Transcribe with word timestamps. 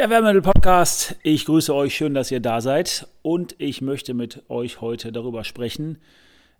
Der 0.00 0.08
Wärmmittel 0.08 0.40
Podcast. 0.40 1.16
Ich 1.22 1.44
grüße 1.44 1.74
euch, 1.74 1.94
schön, 1.94 2.14
dass 2.14 2.30
ihr 2.30 2.40
da 2.40 2.62
seid. 2.62 3.06
Und 3.20 3.54
ich 3.58 3.82
möchte 3.82 4.14
mit 4.14 4.42
euch 4.48 4.80
heute 4.80 5.12
darüber 5.12 5.44
sprechen, 5.44 5.98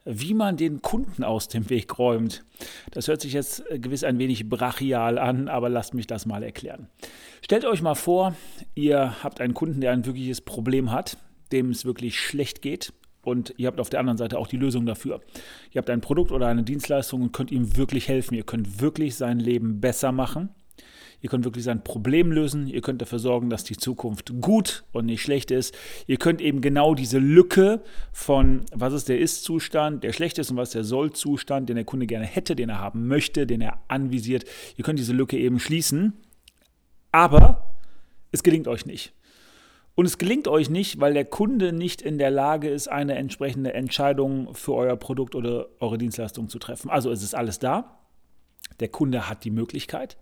wie 0.04 0.34
man 0.34 0.58
den 0.58 0.82
Kunden 0.82 1.24
aus 1.24 1.48
dem 1.48 1.70
Weg 1.70 1.98
räumt. 1.98 2.44
Das 2.90 3.08
hört 3.08 3.22
sich 3.22 3.32
jetzt 3.32 3.64
gewiss 3.70 4.04
ein 4.04 4.18
wenig 4.18 4.50
brachial 4.50 5.18
an, 5.18 5.48
aber 5.48 5.70
lasst 5.70 5.94
mich 5.94 6.06
das 6.06 6.26
mal 6.26 6.42
erklären. 6.42 6.88
Stellt 7.40 7.64
euch 7.64 7.80
mal 7.80 7.94
vor, 7.94 8.34
ihr 8.74 9.22
habt 9.22 9.40
einen 9.40 9.54
Kunden, 9.54 9.80
der 9.80 9.92
ein 9.92 10.04
wirkliches 10.04 10.42
Problem 10.42 10.92
hat, 10.92 11.16
dem 11.50 11.70
es 11.70 11.86
wirklich 11.86 12.20
schlecht 12.20 12.60
geht. 12.60 12.92
Und 13.22 13.54
ihr 13.56 13.68
habt 13.68 13.80
auf 13.80 13.88
der 13.88 14.00
anderen 14.00 14.18
Seite 14.18 14.38
auch 14.38 14.48
die 14.48 14.58
Lösung 14.58 14.84
dafür. 14.84 15.22
Ihr 15.72 15.78
habt 15.78 15.88
ein 15.88 16.02
Produkt 16.02 16.30
oder 16.30 16.48
eine 16.48 16.62
Dienstleistung 16.62 17.22
und 17.22 17.32
könnt 17.32 17.50
ihm 17.50 17.74
wirklich 17.78 18.06
helfen. 18.06 18.34
Ihr 18.34 18.44
könnt 18.44 18.82
wirklich 18.82 19.14
sein 19.14 19.40
Leben 19.40 19.80
besser 19.80 20.12
machen 20.12 20.50
Ihr 21.22 21.28
könnt 21.28 21.44
wirklich 21.44 21.64
sein 21.64 21.84
Problem 21.84 22.32
lösen. 22.32 22.66
Ihr 22.66 22.80
könnt 22.80 23.02
dafür 23.02 23.18
sorgen, 23.18 23.50
dass 23.50 23.64
die 23.64 23.76
Zukunft 23.76 24.32
gut 24.40 24.84
und 24.92 25.06
nicht 25.06 25.22
schlecht 25.22 25.50
ist. 25.50 25.76
Ihr 26.06 26.16
könnt 26.16 26.40
eben 26.40 26.60
genau 26.60 26.94
diese 26.94 27.18
Lücke 27.18 27.82
von, 28.12 28.64
was 28.72 28.92
ist 28.92 29.08
der 29.08 29.18
Ist-Zustand, 29.18 30.02
der 30.02 30.12
schlecht 30.12 30.38
ist 30.38 30.50
und 30.50 30.56
was 30.56 30.70
ist 30.70 30.74
der 30.74 30.84
Soll-Zustand, 30.84 31.68
den 31.68 31.76
der 31.76 31.84
Kunde 31.84 32.06
gerne 32.06 32.24
hätte, 32.26 32.56
den 32.56 32.70
er 32.70 32.78
haben 32.78 33.06
möchte, 33.06 33.46
den 33.46 33.60
er 33.60 33.82
anvisiert. 33.88 34.44
Ihr 34.76 34.84
könnt 34.84 34.98
diese 34.98 35.12
Lücke 35.12 35.38
eben 35.38 35.58
schließen. 35.58 36.14
Aber 37.12 37.74
es 38.32 38.42
gelingt 38.42 38.68
euch 38.68 38.86
nicht. 38.86 39.12
Und 39.94 40.06
es 40.06 40.16
gelingt 40.16 40.48
euch 40.48 40.70
nicht, 40.70 41.00
weil 41.00 41.12
der 41.12 41.24
Kunde 41.24 41.72
nicht 41.72 42.00
in 42.00 42.16
der 42.16 42.30
Lage 42.30 42.70
ist, 42.70 42.88
eine 42.88 43.16
entsprechende 43.16 43.74
Entscheidung 43.74 44.54
für 44.54 44.72
euer 44.74 44.96
Produkt 44.96 45.34
oder 45.34 45.66
eure 45.80 45.98
Dienstleistung 45.98 46.48
zu 46.48 46.58
treffen. 46.58 46.88
Also 46.88 47.10
es 47.10 47.22
ist 47.22 47.34
alles 47.34 47.58
da. 47.58 47.98
Der 48.78 48.88
Kunde 48.88 49.28
hat 49.28 49.44
die 49.44 49.50
Möglichkeit. 49.50 50.16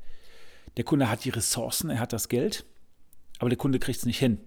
Der 0.78 0.84
Kunde 0.84 1.10
hat 1.10 1.24
die 1.24 1.30
Ressourcen, 1.30 1.90
er 1.90 1.98
hat 1.98 2.12
das 2.12 2.28
Geld, 2.28 2.64
aber 3.40 3.50
der 3.50 3.58
Kunde 3.58 3.80
kriegt 3.80 3.98
es 3.98 4.06
nicht 4.06 4.20
hin. 4.20 4.38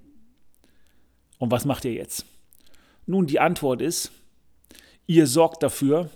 Und 1.39 1.51
was 1.51 1.65
macht 1.65 1.83
ihr 1.83 1.91
jetzt? 1.91 2.25
Nun, 3.05 3.27
die 3.27 3.41
Antwort 3.41 3.81
ist, 3.81 4.11
ihr 5.07 5.27
sorgt 5.27 5.61
dafür, 5.61 6.09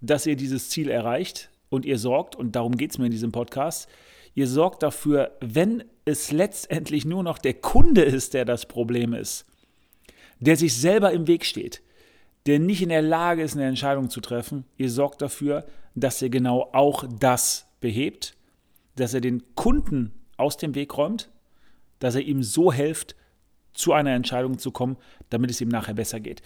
dass 0.00 0.24
ihr 0.24 0.36
dieses 0.36 0.70
Ziel 0.70 0.88
erreicht 0.88 1.50
und 1.68 1.84
ihr 1.84 1.98
sorgt, 1.98 2.36
und 2.36 2.54
darum 2.54 2.76
geht 2.76 2.92
es 2.92 2.98
mir 2.98 3.06
in 3.06 3.10
diesem 3.10 3.32
Podcast, 3.32 3.88
ihr 4.36 4.46
sorgt 4.46 4.84
dafür, 4.84 5.36
wenn 5.40 5.82
es 6.04 6.30
letztendlich 6.30 7.04
nur 7.04 7.24
noch 7.24 7.38
der 7.38 7.54
Kunde 7.54 8.02
ist, 8.02 8.34
der 8.34 8.44
das 8.44 8.66
Problem 8.66 9.14
ist, 9.14 9.46
der 10.38 10.56
sich 10.56 10.76
selber 10.76 11.10
im 11.10 11.26
Weg 11.26 11.44
steht, 11.44 11.82
der 12.46 12.60
nicht 12.60 12.82
in 12.82 12.90
der 12.90 13.02
Lage 13.02 13.42
ist, 13.42 13.56
eine 13.56 13.66
Entscheidung 13.66 14.10
zu 14.10 14.20
treffen, 14.20 14.64
ihr 14.76 14.92
sorgt 14.92 15.22
dafür, 15.22 15.66
dass 15.96 16.22
ihr 16.22 16.30
genau 16.30 16.70
auch 16.72 17.04
das 17.18 17.66
behebt 17.80 18.36
dass 18.96 19.14
er 19.14 19.20
den 19.20 19.42
Kunden 19.54 20.12
aus 20.36 20.56
dem 20.56 20.74
Weg 20.74 20.96
räumt, 20.96 21.30
dass 21.98 22.14
er 22.14 22.22
ihm 22.22 22.42
so 22.42 22.72
hilft, 22.72 23.16
zu 23.72 23.92
einer 23.92 24.12
Entscheidung 24.12 24.58
zu 24.58 24.70
kommen, 24.70 24.96
damit 25.30 25.50
es 25.50 25.60
ihm 25.60 25.68
nachher 25.68 25.94
besser 25.94 26.18
geht. 26.18 26.42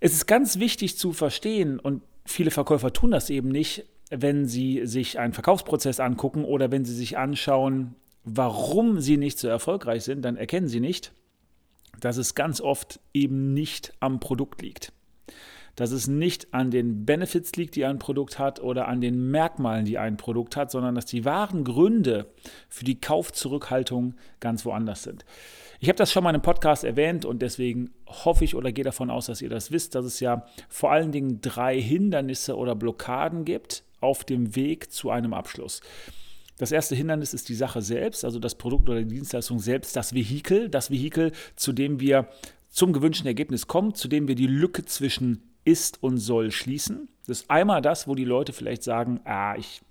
Es 0.00 0.12
ist 0.12 0.26
ganz 0.26 0.58
wichtig 0.58 0.96
zu 0.96 1.12
verstehen, 1.12 1.80
und 1.80 2.02
viele 2.24 2.50
Verkäufer 2.52 2.92
tun 2.92 3.10
das 3.10 3.30
eben 3.30 3.48
nicht, 3.48 3.84
wenn 4.10 4.46
sie 4.46 4.86
sich 4.86 5.18
einen 5.18 5.32
Verkaufsprozess 5.32 6.00
angucken 6.00 6.44
oder 6.44 6.70
wenn 6.70 6.84
sie 6.84 6.94
sich 6.94 7.18
anschauen, 7.18 7.94
warum 8.24 9.00
sie 9.00 9.16
nicht 9.16 9.38
so 9.38 9.48
erfolgreich 9.48 10.04
sind, 10.04 10.22
dann 10.22 10.36
erkennen 10.36 10.68
sie 10.68 10.80
nicht, 10.80 11.12
dass 12.00 12.16
es 12.16 12.34
ganz 12.34 12.60
oft 12.60 13.00
eben 13.12 13.52
nicht 13.52 13.92
am 14.00 14.20
Produkt 14.20 14.62
liegt 14.62 14.92
dass 15.78 15.92
es 15.92 16.08
nicht 16.08 16.52
an 16.52 16.72
den 16.72 17.04
Benefits 17.04 17.54
liegt, 17.54 17.76
die 17.76 17.84
ein 17.84 18.00
Produkt 18.00 18.40
hat 18.40 18.60
oder 18.60 18.88
an 18.88 19.00
den 19.00 19.30
Merkmalen, 19.30 19.84
die 19.84 19.96
ein 19.96 20.16
Produkt 20.16 20.56
hat, 20.56 20.72
sondern 20.72 20.96
dass 20.96 21.06
die 21.06 21.24
wahren 21.24 21.62
Gründe 21.62 22.26
für 22.68 22.84
die 22.84 23.00
Kaufzurückhaltung 23.00 24.14
ganz 24.40 24.64
woanders 24.64 25.04
sind. 25.04 25.24
Ich 25.78 25.88
habe 25.88 25.96
das 25.96 26.10
schon 26.10 26.24
mal 26.24 26.30
einem 26.30 26.42
Podcast 26.42 26.82
erwähnt 26.82 27.24
und 27.24 27.42
deswegen 27.42 27.90
hoffe 28.06 28.42
ich 28.42 28.56
oder 28.56 28.72
gehe 28.72 28.82
davon 28.82 29.08
aus, 29.08 29.26
dass 29.26 29.40
ihr 29.40 29.48
das 29.48 29.70
wisst, 29.70 29.94
dass 29.94 30.04
es 30.04 30.18
ja 30.18 30.46
vor 30.68 30.90
allen 30.90 31.12
Dingen 31.12 31.40
drei 31.40 31.80
Hindernisse 31.80 32.56
oder 32.56 32.74
Blockaden 32.74 33.44
gibt 33.44 33.84
auf 34.00 34.24
dem 34.24 34.56
Weg 34.56 34.90
zu 34.90 35.10
einem 35.10 35.32
Abschluss. 35.32 35.80
Das 36.56 36.72
erste 36.72 36.96
Hindernis 36.96 37.34
ist 37.34 37.48
die 37.48 37.54
Sache 37.54 37.82
selbst, 37.82 38.24
also 38.24 38.40
das 38.40 38.56
Produkt 38.56 38.88
oder 38.88 38.98
die 38.98 39.14
Dienstleistung 39.14 39.60
selbst, 39.60 39.94
das 39.94 40.12
Vehikel, 40.12 40.68
das 40.68 40.90
Vehikel, 40.90 41.30
zu 41.54 41.72
dem 41.72 42.00
wir 42.00 42.26
zum 42.68 42.92
gewünschten 42.92 43.28
Ergebnis 43.28 43.68
kommen, 43.68 43.94
zu 43.94 44.08
dem 44.08 44.26
wir 44.26 44.34
die 44.34 44.48
Lücke 44.48 44.84
zwischen 44.84 45.47
ist 45.64 46.02
und 46.02 46.18
soll 46.18 46.50
schließen. 46.50 47.08
Das 47.26 47.40
ist 47.40 47.50
einmal 47.50 47.82
das, 47.82 48.08
wo 48.08 48.14
die 48.14 48.24
Leute 48.24 48.52
vielleicht 48.52 48.82
sagen, 48.82 49.20
ah, 49.24 49.56
ich, 49.56 49.82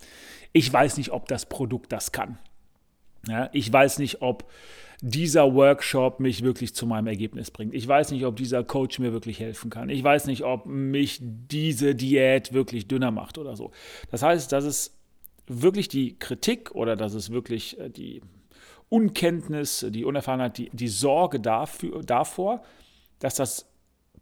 ich 0.53 0.71
weiß 0.71 0.97
nicht, 0.97 1.11
ob 1.11 1.27
das 1.27 1.47
Produkt 1.47 1.91
das 1.91 2.11
kann. 2.11 2.37
Ja, 3.27 3.49
ich 3.53 3.71
weiß 3.71 3.99
nicht, 3.99 4.21
ob 4.21 4.49
dieser 5.01 5.53
Workshop 5.53 6.19
mich 6.19 6.41
wirklich 6.43 6.73
zu 6.73 6.87
meinem 6.87 7.07
Ergebnis 7.07 7.51
bringt. 7.51 7.73
Ich 7.73 7.87
weiß 7.87 8.11
nicht, 8.11 8.25
ob 8.25 8.35
dieser 8.35 8.63
Coach 8.63 8.97
mir 8.99 9.13
wirklich 9.13 9.39
helfen 9.39 9.69
kann. 9.69 9.89
Ich 9.89 10.03
weiß 10.03 10.25
nicht, 10.25 10.43
ob 10.43 10.65
mich 10.65 11.19
diese 11.21 11.93
Diät 11.93 12.53
wirklich 12.53 12.87
dünner 12.87 13.11
macht 13.11 13.37
oder 13.37 13.55
so. 13.55 13.71
Das 14.09 14.23
heißt, 14.23 14.51
das 14.51 14.65
ist 14.65 14.97
wirklich 15.45 15.87
die 15.87 16.17
Kritik 16.17 16.71
oder 16.73 16.95
das 16.95 17.13
ist 17.13 17.31
wirklich 17.31 17.79
äh, 17.79 17.89
die 17.89 18.21
Unkenntnis, 18.89 19.85
die 19.89 20.05
Unerfahrenheit, 20.05 20.57
die, 20.57 20.69
die 20.71 20.87
Sorge 20.87 21.39
dafür, 21.39 22.01
davor, 22.03 22.63
dass 23.19 23.35
das 23.35 23.69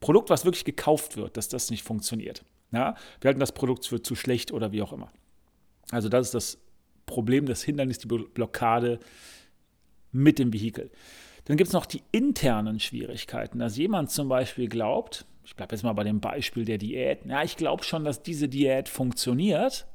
Produkt, 0.05 0.29
was 0.29 0.45
wirklich 0.45 0.65
gekauft 0.65 1.17
wird, 1.17 1.35
dass 1.35 1.49
das 1.49 1.71
nicht 1.71 1.81
funktioniert. 1.81 2.45
Ja? 2.71 2.93
Wir 3.21 3.29
halten 3.29 3.39
das 3.39 3.53
Produkt 3.53 3.87
für 3.87 4.03
zu 4.03 4.13
schlecht 4.13 4.51
oder 4.51 4.71
wie 4.71 4.83
auch 4.83 4.93
immer. 4.93 5.11
Also 5.89 6.09
das 6.09 6.27
ist 6.27 6.33
das 6.35 6.57
Problem, 7.07 7.47
das 7.47 7.63
Hindernis, 7.63 7.97
die 7.97 8.07
Blockade 8.07 8.99
mit 10.11 10.37
dem 10.37 10.53
Vehikel. 10.53 10.91
Dann 11.45 11.57
gibt 11.57 11.69
es 11.69 11.73
noch 11.73 11.87
die 11.87 12.03
internen 12.11 12.79
Schwierigkeiten, 12.79 13.57
dass 13.57 13.77
jemand 13.77 14.11
zum 14.11 14.29
Beispiel 14.29 14.69
glaubt, 14.69 15.25
ich 15.43 15.55
bleibe 15.55 15.73
jetzt 15.73 15.81
mal 15.81 15.93
bei 15.93 16.03
dem 16.03 16.19
Beispiel 16.19 16.65
der 16.65 16.77
Diät, 16.77 17.25
ja, 17.25 17.41
ich 17.41 17.57
glaube 17.57 17.83
schon, 17.83 18.03
dass 18.03 18.21
diese 18.21 18.47
Diät 18.47 18.89
funktioniert, 18.89 19.87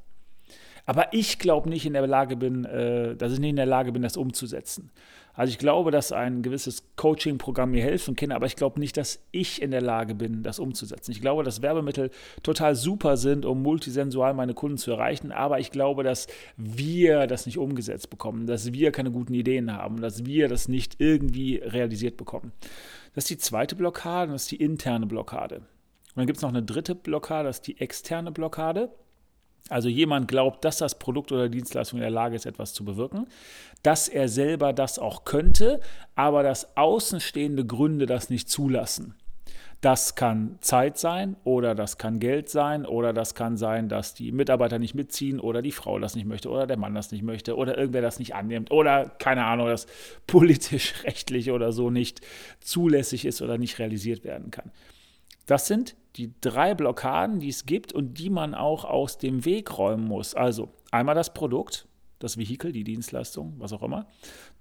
aber 0.90 1.12
ich 1.12 1.38
glaube 1.38 1.68
nicht 1.68 1.86
in 1.86 1.92
der 1.92 2.04
Lage 2.04 2.34
bin, 2.34 2.64
äh, 2.64 3.14
dass 3.14 3.32
ich 3.32 3.38
nicht 3.38 3.50
in 3.50 3.56
der 3.56 3.64
Lage 3.64 3.92
bin, 3.92 4.02
das 4.02 4.16
umzusetzen. 4.16 4.90
Also 5.34 5.52
ich 5.52 5.58
glaube, 5.58 5.92
dass 5.92 6.10
ein 6.10 6.42
gewisses 6.42 6.82
Coaching-Programm 6.96 7.70
mir 7.70 7.84
helfen 7.84 8.16
kann, 8.16 8.32
aber 8.32 8.46
ich 8.46 8.56
glaube 8.56 8.80
nicht, 8.80 8.96
dass 8.96 9.24
ich 9.30 9.62
in 9.62 9.70
der 9.70 9.82
Lage 9.82 10.16
bin, 10.16 10.42
das 10.42 10.58
umzusetzen. 10.58 11.12
Ich 11.12 11.20
glaube, 11.20 11.44
dass 11.44 11.62
Werbemittel 11.62 12.10
total 12.42 12.74
super 12.74 13.16
sind, 13.16 13.46
um 13.46 13.62
multisensual 13.62 14.34
meine 14.34 14.52
Kunden 14.52 14.78
zu 14.78 14.90
erreichen, 14.90 15.30
aber 15.30 15.60
ich 15.60 15.70
glaube, 15.70 16.02
dass 16.02 16.26
wir 16.56 17.28
das 17.28 17.46
nicht 17.46 17.58
umgesetzt 17.58 18.10
bekommen, 18.10 18.48
dass 18.48 18.72
wir 18.72 18.90
keine 18.90 19.12
guten 19.12 19.34
Ideen 19.34 19.72
haben, 19.72 20.00
dass 20.00 20.26
wir 20.26 20.48
das 20.48 20.66
nicht 20.66 20.96
irgendwie 20.98 21.58
realisiert 21.58 22.16
bekommen. 22.16 22.50
Das 23.14 23.22
ist 23.22 23.30
die 23.30 23.38
zweite 23.38 23.76
Blockade, 23.76 24.32
das 24.32 24.42
ist 24.42 24.50
die 24.50 24.56
interne 24.56 25.06
Blockade. 25.06 25.58
Und 25.58 26.16
dann 26.16 26.26
gibt 26.26 26.38
es 26.38 26.42
noch 26.42 26.50
eine 26.50 26.64
dritte 26.64 26.96
Blockade, 26.96 27.44
das 27.44 27.58
ist 27.58 27.68
die 27.68 27.80
externe 27.80 28.32
Blockade. 28.32 28.90
Also 29.69 29.88
jemand 29.88 30.26
glaubt, 30.28 30.65
dass 30.65 30.78
das 30.78 30.98
Produkt 30.98 31.31
oder 31.32 31.48
Dienstleistung 31.48 31.98
in 31.98 32.03
der 32.03 32.10
Lage 32.10 32.34
ist, 32.34 32.47
etwas 32.47 32.72
zu 32.72 32.84
bewirken, 32.84 33.26
dass 33.82 34.09
er 34.09 34.28
selber 34.28 34.72
das 34.72 34.98
auch 34.98 35.25
könnte, 35.25 35.81
aber 36.15 36.43
dass 36.43 36.76
außenstehende 36.76 37.65
Gründe 37.65 38.06
das 38.06 38.31
nicht 38.31 38.49
zulassen. 38.49 39.15
Das 39.81 40.15
kann 40.15 40.59
Zeit 40.60 40.99
sein 40.99 41.37
oder 41.43 41.75
das 41.75 41.97
kann 41.97 42.20
Geld 42.20 42.50
sein 42.50 42.84
oder 42.84 43.15
das 43.15 43.34
kann 43.34 43.56
sein, 43.56 43.88
dass 43.88 44.12
die 44.12 44.31
Mitarbeiter 44.31 44.78
nicht 44.78 44.94
mitziehen 44.94 45.41
oder 45.41 45.62
die 45.62 45.72
Frau 45.72 45.99
das 45.99 46.15
nicht 46.15 46.26
möchte 46.26 46.50
oder 46.50 46.66
der 46.66 46.76
Mann 46.76 46.94
das 46.94 47.12
nicht 47.12 47.22
möchte 47.22 47.56
oder 47.56 47.78
irgendwer 47.78 48.03
das 48.03 48.19
nicht 48.19 48.34
annimmt 48.34 48.70
oder 48.70 49.09
keine 49.09 49.47
Ahnung, 49.47 49.69
dass 49.69 49.87
politisch, 50.26 51.03
rechtlich 51.04 51.50
oder 51.50 51.72
so 51.72 51.88
nicht 51.88 52.20
zulässig 52.60 53.25
ist 53.25 53.41
oder 53.41 53.56
nicht 53.56 53.78
realisiert 53.78 54.22
werden 54.22 54.50
kann. 54.50 54.70
Das 55.46 55.66
sind 55.66 55.96
die 56.16 56.32
drei 56.40 56.74
Blockaden, 56.74 57.40
die 57.40 57.48
es 57.48 57.66
gibt 57.66 57.92
und 57.92 58.18
die 58.18 58.30
man 58.30 58.54
auch 58.54 58.84
aus 58.84 59.18
dem 59.18 59.44
Weg 59.44 59.78
räumen 59.78 60.04
muss. 60.04 60.34
Also 60.34 60.70
einmal 60.90 61.14
das 61.14 61.32
Produkt, 61.32 61.86
das 62.18 62.36
Vehikel, 62.36 62.72
die 62.72 62.84
Dienstleistung, 62.84 63.54
was 63.58 63.72
auch 63.72 63.82
immer. 63.82 64.06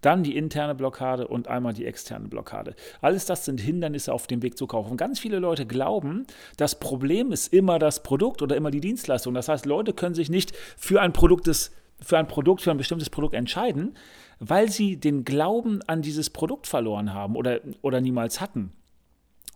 Dann 0.02 0.24
die 0.24 0.38
interne 0.38 0.76
Blockade 0.76 1.28
und 1.28 1.48
einmal 1.48 1.74
die 1.74 1.86
externe 1.86 2.28
Blockade. 2.28 2.76
Alles 3.02 3.26
das 3.26 3.46
sind 3.46 3.60
Hindernisse 3.60 4.14
auf 4.14 4.28
dem 4.28 4.42
Weg 4.42 4.58
zu 4.58 4.66
kaufen. 4.66 4.96
Ganz 4.96 5.20
viele 5.20 5.40
Leute 5.40 5.66
glauben, 5.66 6.26
das 6.56 6.80
Problem 6.80 7.32
ist 7.32 7.54
immer 7.54 7.78
das 7.78 8.02
Produkt 8.02 8.42
oder 8.42 8.56
immer 8.56 8.72
die 8.72 8.80
Dienstleistung. 8.80 9.34
Das 9.34 9.50
heißt, 9.50 9.66
Leute 9.66 9.94
können 9.94 10.16
sich 10.16 10.30
nicht 10.30 10.56
für 10.78 11.02
ein 11.02 11.12
Produkt, 11.12 11.48
des, 11.48 11.72
für 12.00 12.18
ein, 12.18 12.28
Produkt 12.28 12.62
für 12.62 12.72
ein 12.72 12.78
bestimmtes 12.78 13.10
Produkt 13.10 13.34
entscheiden, 13.34 13.96
weil 14.40 14.70
sie 14.70 14.96
den 14.96 15.26
Glauben 15.26 15.82
an 15.86 16.02
dieses 16.02 16.30
Produkt 16.30 16.66
verloren 16.66 17.14
haben 17.14 17.36
oder, 17.36 17.60
oder 17.82 18.00
niemals 18.00 18.40
hatten. 18.40 18.72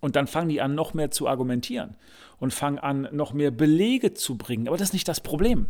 Und 0.03 0.17
dann 0.17 0.27
fangen 0.27 0.50
die 0.50 0.59
an, 0.59 0.75
noch 0.75 0.94
mehr 0.94 1.11
zu 1.11 1.29
argumentieren 1.29 1.95
und 2.38 2.53
fangen 2.53 2.77
an, 2.77 3.07
noch 3.13 3.31
mehr 3.31 3.51
Belege 3.51 4.13
zu 4.13 4.38
bringen. 4.38 4.67
Aber 4.67 4.75
das 4.75 4.89
ist 4.89 4.94
nicht 4.94 5.07
das 5.07 5.21
Problem. 5.21 5.67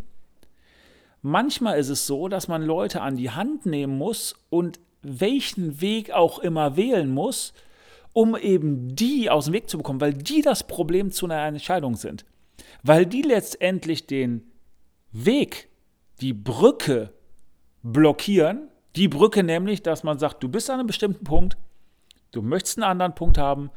Manchmal 1.22 1.78
ist 1.78 1.88
es 1.88 2.08
so, 2.08 2.26
dass 2.26 2.48
man 2.48 2.60
Leute 2.60 3.00
an 3.00 3.14
die 3.14 3.30
Hand 3.30 3.64
nehmen 3.64 3.96
muss 3.96 4.34
und 4.50 4.80
welchen 5.02 5.80
Weg 5.80 6.10
auch 6.10 6.40
immer 6.40 6.76
wählen 6.76 7.14
muss, 7.14 7.54
um 8.12 8.36
eben 8.36 8.96
die 8.96 9.30
aus 9.30 9.44
dem 9.44 9.54
Weg 9.54 9.70
zu 9.70 9.78
bekommen, 9.78 10.00
weil 10.00 10.14
die 10.14 10.42
das 10.42 10.66
Problem 10.66 11.12
zu 11.12 11.26
einer 11.26 11.46
Entscheidung 11.46 11.94
sind. 11.94 12.24
Weil 12.82 13.06
die 13.06 13.22
letztendlich 13.22 14.08
den 14.08 14.50
Weg, 15.12 15.68
die 16.20 16.32
Brücke 16.32 17.12
blockieren 17.84 18.68
Die 18.96 19.06
Brücke 19.06 19.44
nämlich, 19.44 19.84
dass 19.84 20.02
man 20.02 20.18
sagt, 20.18 20.42
du 20.42 20.48
bist 20.48 20.70
an 20.70 20.80
einem 20.80 20.88
bestimmten 20.88 21.22
Punkt, 21.22 21.56
du 22.32 22.42
möchtest 22.42 22.78
einen 22.78 22.90
anderen 22.90 23.14
Punkt 23.14 23.38
haben, 23.38 23.70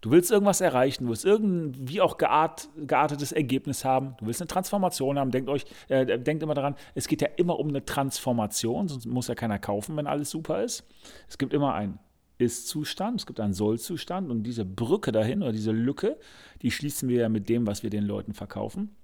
du 0.00 0.10
willst 0.10 0.30
irgendwas 0.30 0.60
erreichen, 0.60 1.04
du 1.04 1.10
willst 1.10 1.24
irgendwie 1.24 2.00
auch 2.00 2.16
geart, 2.16 2.68
geartetes 2.76 3.32
Ergebnis 3.32 3.84
haben, 3.84 4.14
du 4.18 4.26
willst 4.26 4.40
eine 4.40 4.48
Transformation 4.48 5.18
haben. 5.18 5.30
Denkt 5.30 5.48
euch, 5.48 5.64
äh, 5.88 6.18
denkt 6.18 6.42
immer 6.42 6.54
daran, 6.54 6.76
es 6.94 7.08
geht 7.08 7.22
ja 7.22 7.28
immer 7.36 7.58
um 7.58 7.68
eine 7.68 7.84
Transformation, 7.84 8.88
sonst 8.88 9.06
muss 9.06 9.28
ja 9.28 9.34
keiner 9.34 9.58
kaufen, 9.58 9.96
wenn 9.96 10.06
alles 10.06 10.30
super 10.30 10.62
ist. 10.62 10.84
Es 11.28 11.38
gibt 11.38 11.52
immer 11.52 11.74
einen 11.74 11.98
ist-Zustand, 12.38 13.20
es 13.20 13.26
gibt 13.26 13.38
einen 13.38 13.52
Soll-Zustand 13.52 14.30
und 14.30 14.44
diese 14.44 14.64
Brücke 14.64 15.12
dahin 15.12 15.42
oder 15.42 15.52
diese 15.52 15.72
Lücke, 15.72 16.18
die 16.62 16.70
schließen 16.70 17.08
wir 17.08 17.20
ja 17.20 17.28
mit 17.28 17.48
dem, 17.48 17.66
was 17.66 17.82
wir 17.82 17.90
den 17.90 18.04
Leuten 18.04 18.32
verkaufen. 18.32 18.96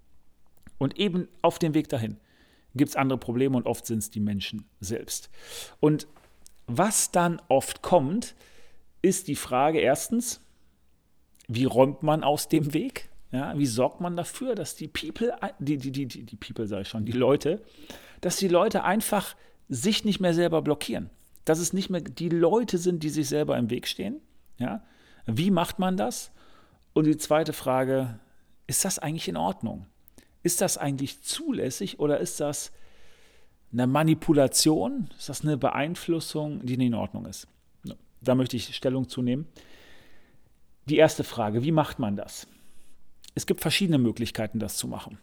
Und 0.78 0.98
eben 0.98 1.28
auf 1.43 1.58
dem 1.58 1.75
Weg 1.75 1.88
dahin 1.88 2.16
gibt 2.75 2.90
es 2.90 2.96
andere 2.96 3.19
Probleme 3.19 3.56
und 3.56 3.66
oft 3.66 3.87
sind 3.87 3.98
es 3.98 4.10
die 4.10 4.20
Menschen 4.20 4.64
selbst. 4.81 5.31
Und 5.81 6.06
was 6.66 7.10
dann 7.10 7.40
oft 7.48 7.82
kommt, 7.82 8.34
ist 9.02 9.28
die 9.28 9.37
Frage 9.37 9.78
erstens, 9.78 10.45
wie 11.48 11.64
räumt 11.64 12.02
man 12.02 12.25
aus 12.25 12.48
dem 12.48 12.75
Weg? 12.75 13.08
Ja, 13.32 13.56
wie 13.58 13.66
sorgt 13.66 14.00
man 14.00 14.16
dafür, 14.16 14.54
dass 14.54 14.76
die 14.76 14.88
People, 14.88 15.34
die, 15.58 15.78
die, 15.78 15.90
die, 15.90 16.06
die 16.06 16.37
People 16.37 16.66
sage 16.66 16.82
ich 16.82 16.88
schon, 16.88 17.04
die 17.04 17.12
Leute, 17.12 17.62
dass 18.20 18.37
die 18.37 18.48
Leute 18.48 18.84
einfach 18.84 19.34
sich 19.69 20.04
nicht 20.04 20.20
mehr 20.20 20.32
selber 20.32 20.62
blockieren? 20.62 21.10
dass 21.46 21.60
es 21.60 21.72
nicht 21.72 21.88
mehr 21.88 22.02
die 22.02 22.28
Leute 22.28 22.76
sind, 22.76 23.02
die 23.02 23.08
sich 23.08 23.28
selber 23.28 23.56
im 23.56 23.70
Weg 23.70 23.87
stehen. 23.87 24.20
Ja? 24.58 24.82
Wie 25.26 25.50
macht 25.50 25.78
man 25.78 25.96
das? 25.96 26.32
Und 26.93 27.06
die 27.06 27.16
zweite 27.16 27.52
Frage, 27.52 28.19
ist 28.66 28.84
das 28.84 28.98
eigentlich 28.98 29.28
in 29.28 29.37
Ordnung? 29.37 29.87
Ist 30.43 30.60
das 30.60 30.76
eigentlich 30.76 31.22
zulässig 31.22 32.00
oder 32.00 32.19
ist 32.19 32.40
das 32.40 32.72
eine 33.72 33.87
Manipulation? 33.87 35.08
Ist 35.16 35.28
das 35.28 35.43
eine 35.43 35.56
Beeinflussung, 35.56 36.66
die 36.66 36.76
nicht 36.76 36.88
in 36.88 36.94
Ordnung 36.94 37.26
ist? 37.26 37.46
Da 38.20 38.34
möchte 38.34 38.56
ich 38.56 38.75
Stellung 38.75 39.08
zu 39.08 39.22
nehmen. 39.22 39.46
Die 40.88 40.97
erste 40.97 41.25
Frage, 41.25 41.65
wie 41.65 41.73
macht 41.73 41.99
man 41.99 42.15
das? 42.17 42.47
Es 43.35 43.47
gibt 43.47 43.61
verschiedene 43.61 43.99
Möglichkeiten, 43.99 44.61
das 44.61 44.77
zu 44.77 44.87
machen. 44.87 45.19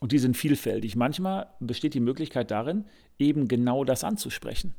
Und 0.00 0.12
die 0.12 0.18
sind 0.18 0.36
vielfältig. 0.36 0.96
Manchmal 0.96 1.48
besteht 1.60 1.92
die 1.92 2.00
Möglichkeit 2.00 2.50
darin, 2.50 2.86
eben 3.18 3.48
genau 3.48 3.84
das 3.84 4.02
anzusprechen. 4.02 4.74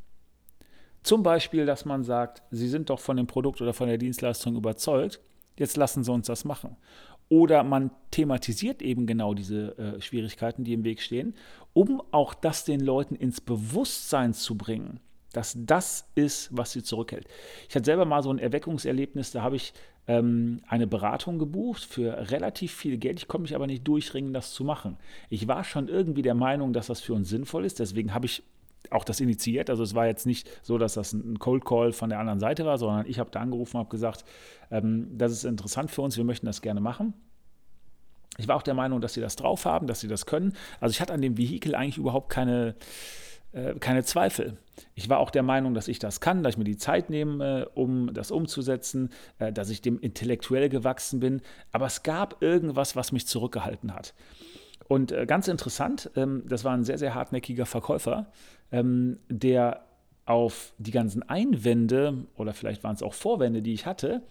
Zum 1.03 1.21
Beispiel, 1.21 1.65
dass 1.65 1.85
man 1.85 2.03
sagt, 2.03 2.41
Sie 2.49 2.67
sind 2.67 2.89
doch 2.89 2.99
von 2.99 3.17
dem 3.17 3.27
Produkt 3.27 3.61
oder 3.61 3.73
von 3.73 3.87
der 3.87 3.97
Dienstleistung 3.97 4.55
überzeugt, 4.55 5.21
jetzt 5.57 5.77
lassen 5.77 6.03
Sie 6.03 6.11
uns 6.11 6.27
das 6.27 6.43
machen. 6.43 6.75
Oder 7.29 7.63
man 7.63 7.91
thematisiert 8.09 8.81
eben 8.81 9.05
genau 9.05 9.35
diese 9.35 9.77
äh, 9.77 10.01
Schwierigkeiten, 10.01 10.63
die 10.63 10.73
im 10.73 10.83
Weg 10.83 11.01
stehen, 11.01 11.35
um 11.73 12.01
auch 12.11 12.33
das 12.33 12.65
den 12.65 12.79
Leuten 12.79 13.15
ins 13.15 13.39
Bewusstsein 13.39 14.33
zu 14.33 14.57
bringen, 14.57 14.99
dass 15.31 15.53
das 15.55 16.09
ist, 16.15 16.49
was 16.51 16.71
sie 16.71 16.81
zurückhält. 16.81 17.27
Ich 17.67 17.75
hatte 17.75 17.85
selber 17.85 18.05
mal 18.05 18.23
so 18.23 18.31
ein 18.31 18.39
Erweckungserlebnis, 18.39 19.31
da 19.31 19.43
habe 19.43 19.57
ich 19.57 19.73
ähm, 20.09 20.61
eine 20.67 20.87
Beratung 20.87 21.37
gebucht 21.37 21.85
für 21.85 22.31
relativ 22.31 22.73
viel 22.73 22.97
Geld. 22.97 23.19
Ich 23.19 23.27
konnte 23.27 23.43
mich 23.43 23.55
aber 23.55 23.67
nicht 23.67 23.87
durchringen, 23.87 24.33
das 24.33 24.53
zu 24.53 24.63
machen. 24.63 24.97
Ich 25.29 25.47
war 25.47 25.63
schon 25.63 25.87
irgendwie 25.87 26.23
der 26.23 26.33
Meinung, 26.33 26.73
dass 26.73 26.87
das 26.87 26.99
für 26.99 27.13
uns 27.13 27.29
sinnvoll 27.29 27.63
ist, 27.63 27.77
deswegen 27.77 28.11
habe 28.11 28.25
ich 28.25 28.41
auch 28.89 29.03
das 29.03 29.19
initiiert. 29.19 29.69
Also 29.69 29.83
es 29.83 29.93
war 29.93 30.07
jetzt 30.07 30.25
nicht 30.25 30.49
so, 30.63 30.79
dass 30.79 30.95
das 30.95 31.13
ein 31.13 31.37
Cold 31.37 31.63
Call 31.63 31.91
von 31.91 32.09
der 32.09 32.17
anderen 32.17 32.39
Seite 32.39 32.65
war, 32.65 32.79
sondern 32.79 33.05
ich 33.05 33.19
habe 33.19 33.29
da 33.29 33.39
angerufen 33.39 33.77
und 33.77 33.81
habe 33.81 33.91
gesagt, 33.91 34.25
ähm, 34.71 35.15
das 35.15 35.31
ist 35.31 35.43
interessant 35.43 35.91
für 35.91 36.01
uns, 36.01 36.17
wir 36.17 36.23
möchten 36.23 36.47
das 36.47 36.63
gerne 36.63 36.81
machen. 36.81 37.13
Ich 38.39 38.47
war 38.47 38.55
auch 38.55 38.63
der 38.63 38.73
Meinung, 38.73 39.01
dass 39.01 39.13
sie 39.13 39.21
das 39.21 39.35
drauf 39.35 39.65
haben, 39.65 39.85
dass 39.85 39.99
sie 39.99 40.07
das 40.07 40.25
können. 40.25 40.53
Also 40.79 40.93
ich 40.93 41.01
hatte 41.01 41.13
an 41.13 41.21
dem 41.21 41.37
Vehikel 41.37 41.75
eigentlich 41.75 41.99
überhaupt 41.99 42.29
keine, 42.29 42.73
keine 43.79 44.03
Zweifel. 44.03 44.57
Ich 44.95 45.09
war 45.09 45.19
auch 45.19 45.31
der 45.31 45.43
Meinung, 45.43 45.73
dass 45.73 45.87
ich 45.87 45.99
das 45.99 46.21
kann, 46.21 46.43
dass 46.43 46.53
ich 46.53 46.57
mir 46.57 46.63
die 46.63 46.77
Zeit 46.77 47.09
nehme, 47.09 47.61
äh, 47.61 47.65
um 47.73 48.13
das 48.13 48.31
umzusetzen, 48.31 49.09
äh, 49.39 49.51
dass 49.51 49.69
ich 49.69 49.81
dem 49.81 49.99
intellektuell 49.99 50.69
gewachsen 50.69 51.19
bin. 51.19 51.41
Aber 51.71 51.85
es 51.85 52.03
gab 52.03 52.41
irgendwas, 52.41 52.95
was 52.95 53.11
mich 53.11 53.27
zurückgehalten 53.27 53.93
hat. 53.93 54.13
Und 54.87 55.11
äh, 55.11 55.25
ganz 55.25 55.47
interessant, 55.47 56.09
ähm, 56.15 56.43
das 56.47 56.63
war 56.63 56.73
ein 56.73 56.83
sehr, 56.83 56.97
sehr 56.97 57.13
hartnäckiger 57.13 57.65
Verkäufer, 57.65 58.31
ähm, 58.71 59.19
der 59.29 59.85
auf 60.29 60.73
die 60.77 60.91
ganzen 60.91 61.27
Einwände 61.27 62.25
oder 62.37 62.53
vielleicht 62.53 62.83
waren 62.83 62.93
es 62.93 63.01
auch 63.01 63.15
Vorwände, 63.15 63.63
die 63.63 63.73
ich 63.73 63.87
hatte, 63.87 64.21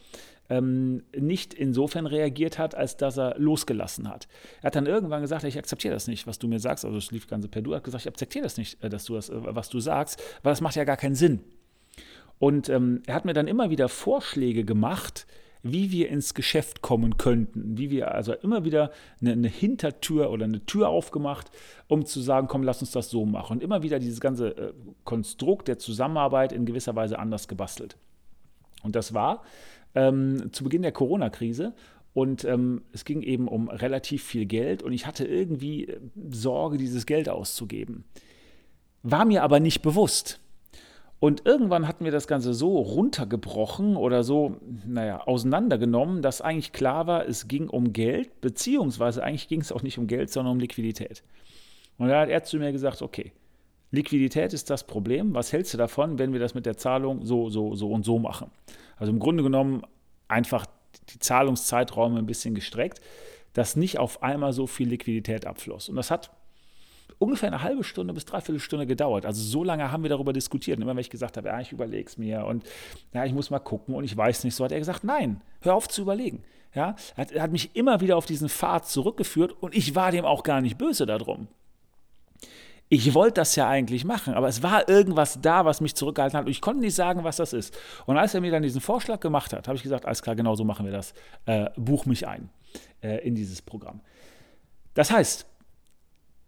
ähm, 0.48 1.02
nicht 1.12 1.52
insofern 1.52 2.06
reagiert 2.06 2.56
hat, 2.56 2.76
als 2.76 2.96
dass 2.96 3.18
er 3.18 3.36
losgelassen 3.36 4.08
hat. 4.08 4.28
Er 4.62 4.68
hat 4.68 4.76
dann 4.76 4.86
irgendwann 4.86 5.22
gesagt, 5.22 5.42
ich 5.42 5.58
akzeptiere 5.58 5.92
das 5.92 6.06
nicht, 6.06 6.28
was 6.28 6.38
du 6.38 6.46
mir 6.46 6.60
sagst. 6.60 6.84
Also 6.84 6.96
es 6.96 7.10
lief 7.10 7.26
ganz 7.26 7.48
per 7.48 7.62
Du, 7.62 7.72
er 7.72 7.78
hat 7.78 7.84
gesagt, 7.84 8.04
ich 8.04 8.08
akzeptiere 8.08 8.44
das 8.44 8.56
nicht, 8.56 8.82
äh, 8.82 8.88
dass 8.88 9.06
du 9.06 9.14
das, 9.14 9.28
äh, 9.28 9.34
was 9.40 9.70
du 9.70 9.80
sagst, 9.80 10.22
weil 10.44 10.52
das 10.52 10.60
macht 10.60 10.76
ja 10.76 10.84
gar 10.84 10.96
keinen 10.96 11.16
Sinn. 11.16 11.40
Und 12.38 12.68
ähm, 12.68 13.02
er 13.06 13.14
hat 13.14 13.24
mir 13.24 13.32
dann 13.32 13.48
immer 13.48 13.68
wieder 13.70 13.88
Vorschläge 13.88 14.64
gemacht, 14.64 15.26
wie 15.62 15.90
wir 15.90 16.08
ins 16.08 16.34
Geschäft 16.34 16.82
kommen 16.82 17.16
könnten, 17.16 17.76
wie 17.78 17.90
wir 17.90 18.14
also 18.14 18.32
immer 18.32 18.64
wieder 18.64 18.90
eine, 19.20 19.32
eine, 19.32 19.48
Hintertür 19.48 20.30
oder 20.30 20.44
eine 20.44 20.64
Tür 20.66 20.88
aufgemacht, 20.88 21.50
um 21.88 22.06
zu 22.06 22.20
sagen, 22.20 22.48
komm, 22.48 22.62
lass 22.62 22.80
uns 22.80 22.92
das 22.92 23.10
so 23.10 23.26
machen. 23.26 23.58
Und 23.58 23.62
immer 23.62 23.82
wieder 23.82 23.98
dieses 23.98 24.20
ganze 24.20 24.56
äh, 24.56 24.72
Konstrukt 25.04 25.68
der 25.68 25.78
Zusammenarbeit 25.78 26.52
in 26.52 26.66
gewisser 26.66 26.94
Weise 26.96 27.18
anders 27.18 27.48
gebastelt. 27.48 27.96
Und 28.82 28.94
das 28.94 29.14
war 29.14 29.42
ähm, 29.94 30.52
zu 30.52 30.64
Beginn 30.64 30.82
der 30.82 30.92
Corona-Krise. 30.92 31.74
Und 32.14 32.44
ähm, 32.44 32.82
es 32.92 33.04
ging 33.04 33.22
eben 33.22 33.46
um 33.46 33.68
relativ 33.68 34.24
viel 34.24 34.46
Geld 34.46 34.82
und 34.82 34.92
ich 34.92 35.06
hatte 35.06 35.24
irgendwie 35.24 35.84
äh, 35.84 36.00
Sorge, 36.30 36.76
dieses 36.76 37.06
Geld 37.06 37.28
auszugeben. 37.28 38.04
War 39.02 39.24
mir 39.24 39.42
aber 39.42 39.60
nicht 39.60 39.82
bewusst. 39.82 40.40
Und 41.20 41.46
irgendwann 41.46 41.88
hatten 41.88 42.04
wir 42.04 42.12
das 42.12 42.28
Ganze 42.28 42.54
so 42.54 42.78
runtergebrochen 42.78 43.96
oder 43.96 44.22
so, 44.22 44.56
naja, 44.86 45.20
auseinandergenommen, 45.20 46.22
dass 46.22 46.40
eigentlich 46.40 46.72
klar 46.72 47.08
war, 47.08 47.26
es 47.26 47.48
ging 47.48 47.68
um 47.68 47.92
Geld, 47.92 48.40
beziehungsweise 48.40 49.24
eigentlich 49.24 49.48
ging 49.48 49.60
es 49.60 49.72
auch 49.72 49.82
nicht 49.82 49.98
um 49.98 50.06
Geld, 50.06 50.30
sondern 50.30 50.52
um 50.52 50.60
Liquidität. 50.60 51.24
Und 51.96 52.08
da 52.08 52.20
hat 52.20 52.28
er 52.28 52.44
zu 52.44 52.58
mir 52.58 52.70
gesagt, 52.70 53.02
okay, 53.02 53.32
Liquidität 53.90 54.52
ist 54.52 54.70
das 54.70 54.86
Problem. 54.86 55.34
Was 55.34 55.52
hältst 55.52 55.74
du 55.74 55.78
davon, 55.78 56.18
wenn 56.18 56.32
wir 56.32 56.40
das 56.40 56.54
mit 56.54 56.66
der 56.66 56.76
Zahlung 56.76 57.24
so, 57.24 57.50
so, 57.50 57.74
so 57.74 57.90
und 57.90 58.04
so 58.04 58.18
machen? 58.20 58.50
Also 58.96 59.12
im 59.12 59.18
Grunde 59.18 59.42
genommen 59.42 59.82
einfach 60.28 60.66
die 61.08 61.18
Zahlungszeiträume 61.18 62.18
ein 62.18 62.26
bisschen 62.26 62.54
gestreckt, 62.54 63.00
dass 63.54 63.76
nicht 63.76 63.98
auf 63.98 64.22
einmal 64.22 64.52
so 64.52 64.66
viel 64.66 64.88
Liquidität 64.88 65.46
abfloss. 65.46 65.88
Und 65.88 65.96
das 65.96 66.10
hat 66.10 66.30
ungefähr 67.18 67.48
eine 67.48 67.62
halbe 67.62 67.84
Stunde 67.84 68.12
bis 68.14 68.24
dreiviertel 68.24 68.60
Stunde 68.60 68.86
gedauert. 68.86 69.26
Also 69.26 69.42
so 69.42 69.64
lange 69.64 69.90
haben 69.90 70.02
wir 70.02 70.10
darüber 70.10 70.32
diskutiert. 70.32 70.76
Und 70.78 70.82
immer 70.82 70.92
wenn 70.92 71.00
ich 71.00 71.10
gesagt 71.10 71.36
habe, 71.36 71.48
ja, 71.48 71.60
ich 71.60 71.72
überlege 71.72 72.08
es 72.08 72.18
mir 72.18 72.44
und 72.44 72.64
ja, 73.12 73.24
ich 73.24 73.32
muss 73.32 73.50
mal 73.50 73.58
gucken 73.58 73.94
und 73.94 74.04
ich 74.04 74.16
weiß 74.16 74.44
nicht, 74.44 74.54
so 74.54 74.64
hat 74.64 74.72
er 74.72 74.78
gesagt, 74.78 75.04
nein, 75.04 75.40
hör 75.62 75.74
auf 75.74 75.88
zu 75.88 76.02
überlegen. 76.02 76.42
Ja, 76.74 76.96
er 77.16 77.24
hat, 77.24 77.40
hat 77.40 77.52
mich 77.52 77.74
immer 77.74 78.00
wieder 78.00 78.16
auf 78.16 78.26
diesen 78.26 78.48
Pfad 78.48 78.86
zurückgeführt 78.86 79.54
und 79.60 79.74
ich 79.74 79.94
war 79.94 80.12
dem 80.12 80.24
auch 80.24 80.42
gar 80.42 80.60
nicht 80.60 80.78
böse 80.78 81.06
darum. 81.06 81.48
Ich 82.90 83.12
wollte 83.12 83.34
das 83.34 83.54
ja 83.54 83.68
eigentlich 83.68 84.04
machen, 84.04 84.32
aber 84.32 84.48
es 84.48 84.62
war 84.62 84.88
irgendwas 84.88 85.40
da, 85.42 85.66
was 85.66 85.82
mich 85.82 85.94
zurückgehalten 85.94 86.38
hat 86.38 86.46
und 86.46 86.50
ich 86.50 86.62
konnte 86.62 86.80
nicht 86.80 86.94
sagen, 86.94 87.22
was 87.22 87.36
das 87.36 87.52
ist. 87.52 87.76
Und 88.06 88.16
als 88.16 88.34
er 88.34 88.40
mir 88.40 88.50
dann 88.50 88.62
diesen 88.62 88.80
Vorschlag 88.80 89.20
gemacht 89.20 89.52
hat, 89.52 89.68
habe 89.68 89.76
ich 89.76 89.82
gesagt, 89.82 90.06
alles 90.06 90.22
klar, 90.22 90.36
genau 90.36 90.54
so 90.54 90.64
machen 90.64 90.86
wir 90.86 90.92
das. 90.92 91.12
Äh, 91.44 91.68
buch 91.76 92.06
mich 92.06 92.26
ein 92.26 92.48
äh, 93.02 93.26
in 93.26 93.34
dieses 93.34 93.60
Programm. 93.60 94.00
Das 94.94 95.10
heißt, 95.10 95.46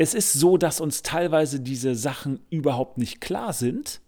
es 0.01 0.15
ist 0.15 0.33
so, 0.33 0.57
dass 0.57 0.81
uns 0.81 1.03
teilweise 1.03 1.61
diese 1.61 1.95
Sachen 1.95 2.41
überhaupt 2.49 2.97
nicht 2.97 3.21
klar 3.21 3.53
sind 3.53 4.01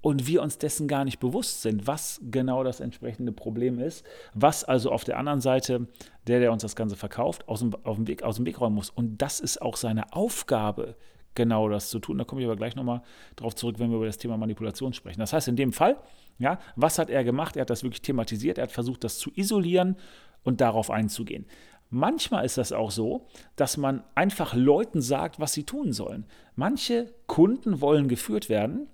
und 0.00 0.28
wir 0.28 0.40
uns 0.40 0.56
dessen 0.56 0.86
gar 0.86 1.04
nicht 1.04 1.18
bewusst 1.18 1.62
sind, 1.62 1.88
was 1.88 2.20
genau 2.30 2.62
das 2.62 2.78
entsprechende 2.78 3.32
Problem 3.32 3.80
ist, 3.80 4.06
was 4.34 4.62
also 4.62 4.92
auf 4.92 5.02
der 5.02 5.18
anderen 5.18 5.40
Seite 5.40 5.88
der, 6.28 6.38
der 6.38 6.52
uns 6.52 6.62
das 6.62 6.76
Ganze 6.76 6.94
verkauft, 6.94 7.48
aus 7.48 7.58
dem, 7.58 7.74
auf 7.82 7.96
dem 7.96 8.06
Weg, 8.06 8.22
aus 8.22 8.36
dem 8.36 8.46
Weg 8.46 8.60
räumen 8.60 8.76
muss. 8.76 8.88
Und 8.88 9.20
das 9.20 9.40
ist 9.40 9.60
auch 9.60 9.76
seine 9.76 10.12
Aufgabe, 10.12 10.94
genau 11.34 11.68
das 11.68 11.90
zu 11.90 11.98
tun. 11.98 12.18
Da 12.18 12.24
komme 12.24 12.40
ich 12.40 12.46
aber 12.46 12.54
gleich 12.54 12.76
nochmal 12.76 13.02
drauf 13.34 13.56
zurück, 13.56 13.80
wenn 13.80 13.90
wir 13.90 13.96
über 13.96 14.06
das 14.06 14.18
Thema 14.18 14.36
Manipulation 14.36 14.92
sprechen. 14.92 15.18
Das 15.18 15.32
heißt, 15.32 15.48
in 15.48 15.56
dem 15.56 15.72
Fall, 15.72 15.96
ja, 16.38 16.60
was 16.76 17.00
hat 17.00 17.10
er 17.10 17.24
gemacht? 17.24 17.56
Er 17.56 17.62
hat 17.62 17.70
das 17.70 17.82
wirklich 17.82 18.02
thematisiert, 18.02 18.58
er 18.58 18.64
hat 18.64 18.72
versucht, 18.72 19.02
das 19.02 19.18
zu 19.18 19.32
isolieren 19.34 19.96
und 20.44 20.60
darauf 20.60 20.88
einzugehen. 20.88 21.46
Manchmal 21.94 22.46
ist 22.46 22.56
das 22.56 22.72
auch 22.72 22.90
so, 22.90 23.26
dass 23.54 23.76
man 23.76 24.02
einfach 24.14 24.54
Leuten 24.54 25.02
sagt, 25.02 25.38
was 25.38 25.52
sie 25.52 25.64
tun 25.64 25.92
sollen. 25.92 26.24
Manche 26.56 27.12
Kunden 27.26 27.82
wollen 27.82 28.08
geführt 28.08 28.48
werden. 28.48 28.86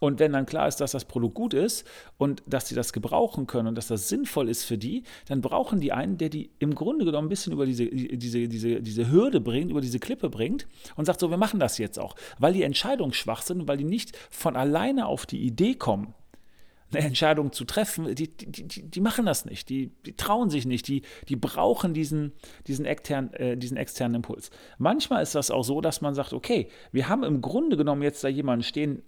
Und 0.00 0.18
wenn 0.18 0.32
dann 0.32 0.46
klar 0.46 0.66
ist, 0.66 0.80
dass 0.80 0.92
das 0.92 1.04
Produkt 1.04 1.34
gut 1.34 1.52
ist 1.52 1.86
und 2.16 2.42
dass 2.46 2.68
sie 2.68 2.74
das 2.74 2.94
gebrauchen 2.94 3.46
können 3.46 3.68
und 3.68 3.74
dass 3.74 3.88
das 3.88 4.08
sinnvoll 4.08 4.48
ist 4.48 4.64
für 4.64 4.78
die, 4.78 5.02
dann 5.28 5.42
brauchen 5.42 5.78
die 5.78 5.92
einen, 5.92 6.16
der 6.16 6.30
die 6.30 6.50
im 6.58 6.74
Grunde 6.74 7.04
genommen 7.04 7.26
ein 7.26 7.28
bisschen 7.28 7.52
über 7.52 7.66
diese, 7.66 7.84
diese, 7.86 8.48
diese, 8.48 8.80
diese 8.80 9.10
Hürde 9.10 9.42
bringt, 9.42 9.70
über 9.70 9.82
diese 9.82 9.98
Klippe 9.98 10.30
bringt 10.30 10.66
und 10.96 11.04
sagt, 11.04 11.20
so, 11.20 11.28
wir 11.28 11.36
machen 11.36 11.60
das 11.60 11.76
jetzt 11.76 11.98
auch. 11.98 12.14
Weil 12.38 12.54
die 12.54 12.62
entscheidungsschwach 12.62 13.42
sind, 13.42 13.68
weil 13.68 13.76
die 13.76 13.84
nicht 13.84 14.16
von 14.30 14.56
alleine 14.56 15.06
auf 15.06 15.26
die 15.26 15.42
Idee 15.42 15.74
kommen, 15.74 16.14
eine 16.96 17.06
Entscheidung 17.06 17.52
zu 17.52 17.64
treffen, 17.64 18.14
die, 18.14 18.28
die, 18.28 18.66
die, 18.66 18.82
die 18.82 19.00
machen 19.00 19.26
das 19.26 19.44
nicht, 19.44 19.68
die, 19.68 19.92
die 20.04 20.16
trauen 20.16 20.50
sich 20.50 20.66
nicht, 20.66 20.88
die, 20.88 21.02
die 21.28 21.36
brauchen 21.36 21.94
diesen, 21.94 22.32
diesen, 22.66 22.84
extern, 22.84 23.32
äh, 23.34 23.56
diesen 23.56 23.76
externen 23.76 24.16
Impuls. 24.16 24.50
Manchmal 24.78 25.22
ist 25.22 25.34
das 25.34 25.50
auch 25.50 25.62
so, 25.62 25.80
dass 25.80 26.00
man 26.00 26.14
sagt, 26.14 26.32
okay, 26.32 26.68
wir 26.92 27.08
haben 27.08 27.22
im 27.22 27.40
Grunde 27.40 27.76
genommen 27.76 28.02
jetzt 28.02 28.24
da 28.24 28.28
jemanden 28.28 28.62
stehen, 28.62 29.02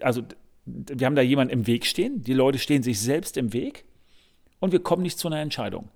also 0.00 0.22
wir 0.64 1.06
haben 1.06 1.16
da 1.16 1.22
jemanden 1.22 1.52
im 1.52 1.66
Weg 1.66 1.86
stehen, 1.86 2.22
die 2.22 2.34
Leute 2.34 2.58
stehen 2.58 2.82
sich 2.82 3.00
selbst 3.00 3.36
im 3.36 3.52
Weg 3.52 3.84
und 4.58 4.72
wir 4.72 4.80
kommen 4.80 5.02
nicht 5.02 5.18
zu 5.18 5.28
einer 5.28 5.40
Entscheidung. 5.40 5.90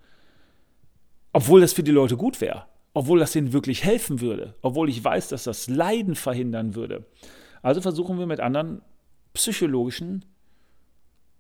Obwohl 1.33 1.61
das 1.61 1.73
für 1.73 1.83
die 1.83 1.91
Leute 1.91 2.17
gut 2.17 2.41
wäre, 2.41 2.67
obwohl 2.93 3.21
das 3.21 3.37
ihnen 3.37 3.53
wirklich 3.53 3.85
helfen 3.85 4.21
würde, 4.21 4.55
obwohl 4.63 4.89
ich 4.89 5.03
weiß, 5.03 5.29
dass 5.29 5.45
das 5.45 5.69
Leiden 5.69 6.15
verhindern 6.15 6.75
würde. 6.75 7.07
Also 7.63 7.81
versuchen 7.81 8.19
wir 8.19 8.27
mit 8.27 8.41
anderen 8.41 8.83
psychologischen 9.33 10.25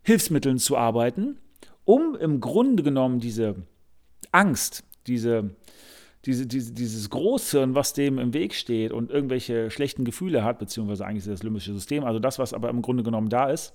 Hilfsmitteln 0.02 0.58
zu 0.58 0.76
arbeiten, 0.76 1.38
um 1.84 2.16
im 2.16 2.40
Grunde 2.40 2.82
genommen 2.82 3.20
diese 3.20 3.56
Angst, 4.32 4.84
diese, 5.06 5.50
diese, 6.24 6.46
diese, 6.46 6.72
dieses 6.72 7.10
Großhirn, 7.10 7.74
was 7.74 7.92
dem 7.92 8.18
im 8.18 8.34
Weg 8.34 8.54
steht 8.54 8.92
und 8.92 9.10
irgendwelche 9.10 9.70
schlechten 9.70 10.04
Gefühle 10.04 10.44
hat, 10.44 10.58
beziehungsweise 10.58 11.06
eigentlich 11.06 11.24
das 11.24 11.42
limbische 11.42 11.72
System, 11.72 12.04
also 12.04 12.18
das, 12.18 12.38
was 12.38 12.54
aber 12.54 12.68
im 12.68 12.82
Grunde 12.82 13.02
genommen 13.02 13.28
da 13.28 13.50
ist 13.50 13.72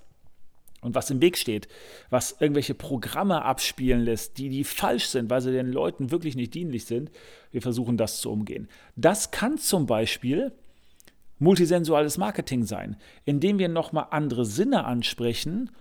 und 0.81 0.93
was 0.93 1.09
im 1.09 1.21
Weg 1.21 1.37
steht, 1.37 1.67
was 2.09 2.37
irgendwelche 2.39 2.75
Programme 2.75 3.43
abspielen 3.43 4.01
lässt, 4.01 4.37
die, 4.37 4.49
die 4.49 4.63
falsch 4.63 5.07
sind, 5.07 5.29
weil 5.29 5.41
sie 5.41 5.51
den 5.51 5.71
Leuten 5.71 6.11
wirklich 6.11 6.35
nicht 6.35 6.53
dienlich 6.53 6.85
sind, 6.85 7.11
wir 7.51 7.61
versuchen 7.61 7.97
das 7.97 8.21
zu 8.21 8.31
umgehen. 8.31 8.67
Das 8.95 9.31
kann 9.31 9.57
zum 9.57 9.87
Beispiel 9.87 10.51
multisensuales 11.39 12.17
Marketing 12.17 12.63
sein, 12.63 12.97
indem 13.25 13.59
wir 13.59 13.67
nochmal 13.67 14.07
andere 14.11 14.45
Sinne 14.45 14.85
ansprechen 14.85 15.71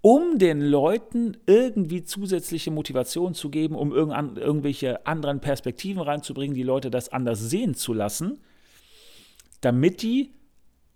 um 0.00 0.38
den 0.38 0.60
Leuten 0.60 1.36
irgendwie 1.46 2.04
zusätzliche 2.04 2.70
Motivation 2.70 3.34
zu 3.34 3.50
geben, 3.50 3.74
um 3.74 3.92
irgendwelche 3.92 5.06
anderen 5.06 5.40
Perspektiven 5.40 6.02
reinzubringen, 6.02 6.54
die 6.54 6.62
Leute 6.62 6.90
das 6.90 7.08
anders 7.08 7.40
sehen 7.40 7.74
zu 7.74 7.92
lassen, 7.92 8.38
damit 9.60 10.02
die 10.02 10.32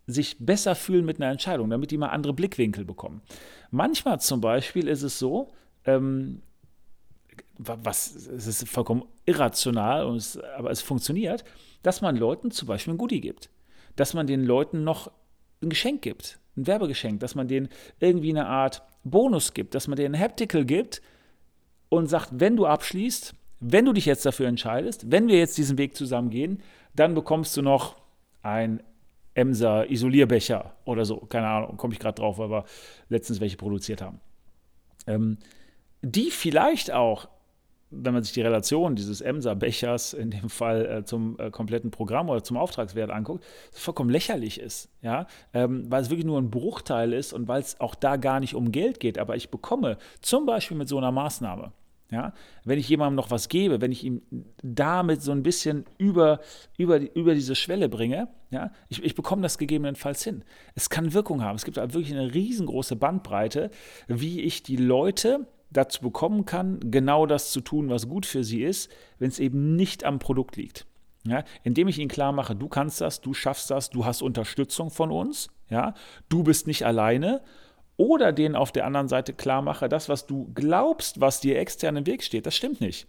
sich 0.06 0.36
besser 0.38 0.74
fühlen 0.74 1.04
mit 1.04 1.20
einer 1.20 1.30
Entscheidung, 1.30 1.70
damit 1.70 1.90
die 1.90 1.98
mal 1.98 2.08
andere 2.08 2.32
Blickwinkel 2.32 2.84
bekommen. 2.84 3.22
Manchmal 3.70 4.20
zum 4.20 4.40
Beispiel 4.40 4.88
ist 4.88 5.02
es 5.02 5.18
so, 5.18 5.52
ähm, 5.84 6.42
was, 7.58 8.14
es 8.14 8.46
ist 8.46 8.68
vollkommen 8.68 9.04
irrational, 9.26 10.14
es, 10.16 10.38
aber 10.56 10.70
es 10.70 10.82
funktioniert, 10.82 11.44
dass 11.82 12.00
man 12.00 12.16
Leuten 12.16 12.50
zum 12.50 12.68
Beispiel 12.68 12.94
ein 12.94 12.98
Goodie 12.98 13.20
gibt. 13.20 13.50
Dass 13.96 14.14
man 14.14 14.26
den 14.26 14.44
Leuten 14.44 14.84
noch 14.84 15.10
ein 15.62 15.68
Geschenk 15.68 16.02
gibt, 16.02 16.38
ein 16.56 16.66
Werbegeschenk, 16.66 17.20
dass 17.20 17.34
man 17.34 17.48
denen 17.48 17.68
irgendwie 18.00 18.30
eine 18.30 18.46
Art 18.46 18.82
Bonus 19.04 19.54
gibt, 19.54 19.74
dass 19.74 19.88
man 19.88 19.96
denen 19.96 20.14
ein 20.14 20.20
Haptical 20.20 20.64
gibt 20.64 21.02
und 21.88 22.08
sagt, 22.08 22.30
wenn 22.32 22.56
du 22.56 22.66
abschließt, 22.66 23.34
wenn 23.60 23.84
du 23.84 23.92
dich 23.92 24.06
jetzt 24.06 24.26
dafür 24.26 24.48
entscheidest, 24.48 25.10
wenn 25.10 25.28
wir 25.28 25.38
jetzt 25.38 25.56
diesen 25.58 25.78
Weg 25.78 25.96
zusammen 25.96 26.30
gehen, 26.30 26.62
dann 26.94 27.14
bekommst 27.14 27.56
du 27.56 27.62
noch 27.62 27.96
ein 28.42 28.82
Emser 29.34 29.90
Isolierbecher 29.90 30.74
oder 30.84 31.04
so. 31.04 31.16
Keine 31.16 31.46
Ahnung, 31.46 31.76
komme 31.76 31.94
ich 31.94 32.00
gerade 32.00 32.16
drauf, 32.16 32.38
weil 32.38 32.50
wir 32.50 32.64
letztens 33.08 33.40
welche 33.40 33.56
produziert 33.56 34.02
haben. 34.02 34.20
Ähm, 35.06 35.38
die 36.02 36.30
vielleicht 36.30 36.90
auch 36.90 37.28
wenn 37.92 38.14
man 38.14 38.22
sich 38.22 38.32
die 38.32 38.42
Relation 38.42 38.96
dieses 38.96 39.20
Emser-Bechers 39.20 40.14
in 40.14 40.30
dem 40.30 40.48
Fall 40.48 40.86
äh, 40.86 41.04
zum 41.04 41.38
äh, 41.38 41.50
kompletten 41.50 41.90
Programm 41.90 42.28
oder 42.30 42.42
zum 42.42 42.56
Auftragswert 42.56 43.10
anguckt, 43.10 43.44
vollkommen 43.72 44.10
lächerlich 44.10 44.58
ist, 44.58 44.88
ja, 45.02 45.26
ähm, 45.52 45.90
weil 45.90 46.02
es 46.02 46.10
wirklich 46.10 46.26
nur 46.26 46.40
ein 46.40 46.50
Bruchteil 46.50 47.12
ist 47.12 47.32
und 47.32 47.48
weil 47.48 47.60
es 47.60 47.78
auch 47.80 47.94
da 47.94 48.16
gar 48.16 48.40
nicht 48.40 48.54
um 48.54 48.72
Geld 48.72 48.98
geht. 48.98 49.18
Aber 49.18 49.36
ich 49.36 49.50
bekomme 49.50 49.98
zum 50.20 50.46
Beispiel 50.46 50.76
mit 50.76 50.88
so 50.88 50.98
einer 50.98 51.12
Maßnahme, 51.12 51.72
ja, 52.10 52.34
wenn 52.64 52.78
ich 52.78 52.88
jemandem 52.88 53.16
noch 53.16 53.30
was 53.30 53.48
gebe, 53.48 53.80
wenn 53.80 53.90
ich 53.90 54.04
ihm 54.04 54.22
damit 54.62 55.22
so 55.22 55.32
ein 55.32 55.42
bisschen 55.42 55.86
über, 55.96 56.40
über, 56.76 56.98
über 57.14 57.34
diese 57.34 57.54
Schwelle 57.54 57.88
bringe, 57.88 58.28
ja, 58.50 58.70
ich, 58.88 59.02
ich 59.02 59.14
bekomme 59.14 59.42
das 59.42 59.56
gegebenenfalls 59.56 60.22
hin. 60.22 60.44
Es 60.74 60.90
kann 60.90 61.14
Wirkung 61.14 61.42
haben. 61.42 61.56
Es 61.56 61.64
gibt 61.64 61.76
wirklich 61.76 62.12
eine 62.12 62.34
riesengroße 62.34 62.96
Bandbreite, 62.96 63.70
wie 64.08 64.40
ich 64.42 64.62
die 64.62 64.76
Leute 64.76 65.46
dazu 65.72 66.02
bekommen 66.02 66.44
kann, 66.44 66.78
genau 66.90 67.26
das 67.26 67.52
zu 67.52 67.60
tun, 67.60 67.88
was 67.88 68.08
gut 68.08 68.26
für 68.26 68.44
sie 68.44 68.62
ist, 68.62 68.90
wenn 69.18 69.28
es 69.28 69.38
eben 69.38 69.76
nicht 69.76 70.04
am 70.04 70.18
Produkt 70.18 70.56
liegt. 70.56 70.86
Ja, 71.24 71.44
indem 71.62 71.86
ich 71.86 71.98
ihnen 71.98 72.08
klar 72.08 72.32
mache, 72.32 72.56
du 72.56 72.68
kannst 72.68 73.00
das, 73.00 73.20
du 73.20 73.32
schaffst 73.32 73.70
das, 73.70 73.90
du 73.90 74.04
hast 74.04 74.22
Unterstützung 74.22 74.90
von 74.90 75.12
uns, 75.12 75.50
ja, 75.70 75.94
du 76.28 76.42
bist 76.42 76.66
nicht 76.66 76.84
alleine. 76.84 77.42
Oder 77.96 78.32
denen 78.32 78.56
auf 78.56 78.72
der 78.72 78.86
anderen 78.86 79.06
Seite 79.06 79.32
klar 79.32 79.62
mache, 79.62 79.88
das, 79.88 80.08
was 80.08 80.26
du 80.26 80.50
glaubst, 80.54 81.20
was 81.20 81.40
dir 81.40 81.58
extern 81.58 81.96
im 81.96 82.06
Weg 82.06 82.24
steht, 82.24 82.46
das 82.46 82.56
stimmt 82.56 82.80
nicht. 82.80 83.06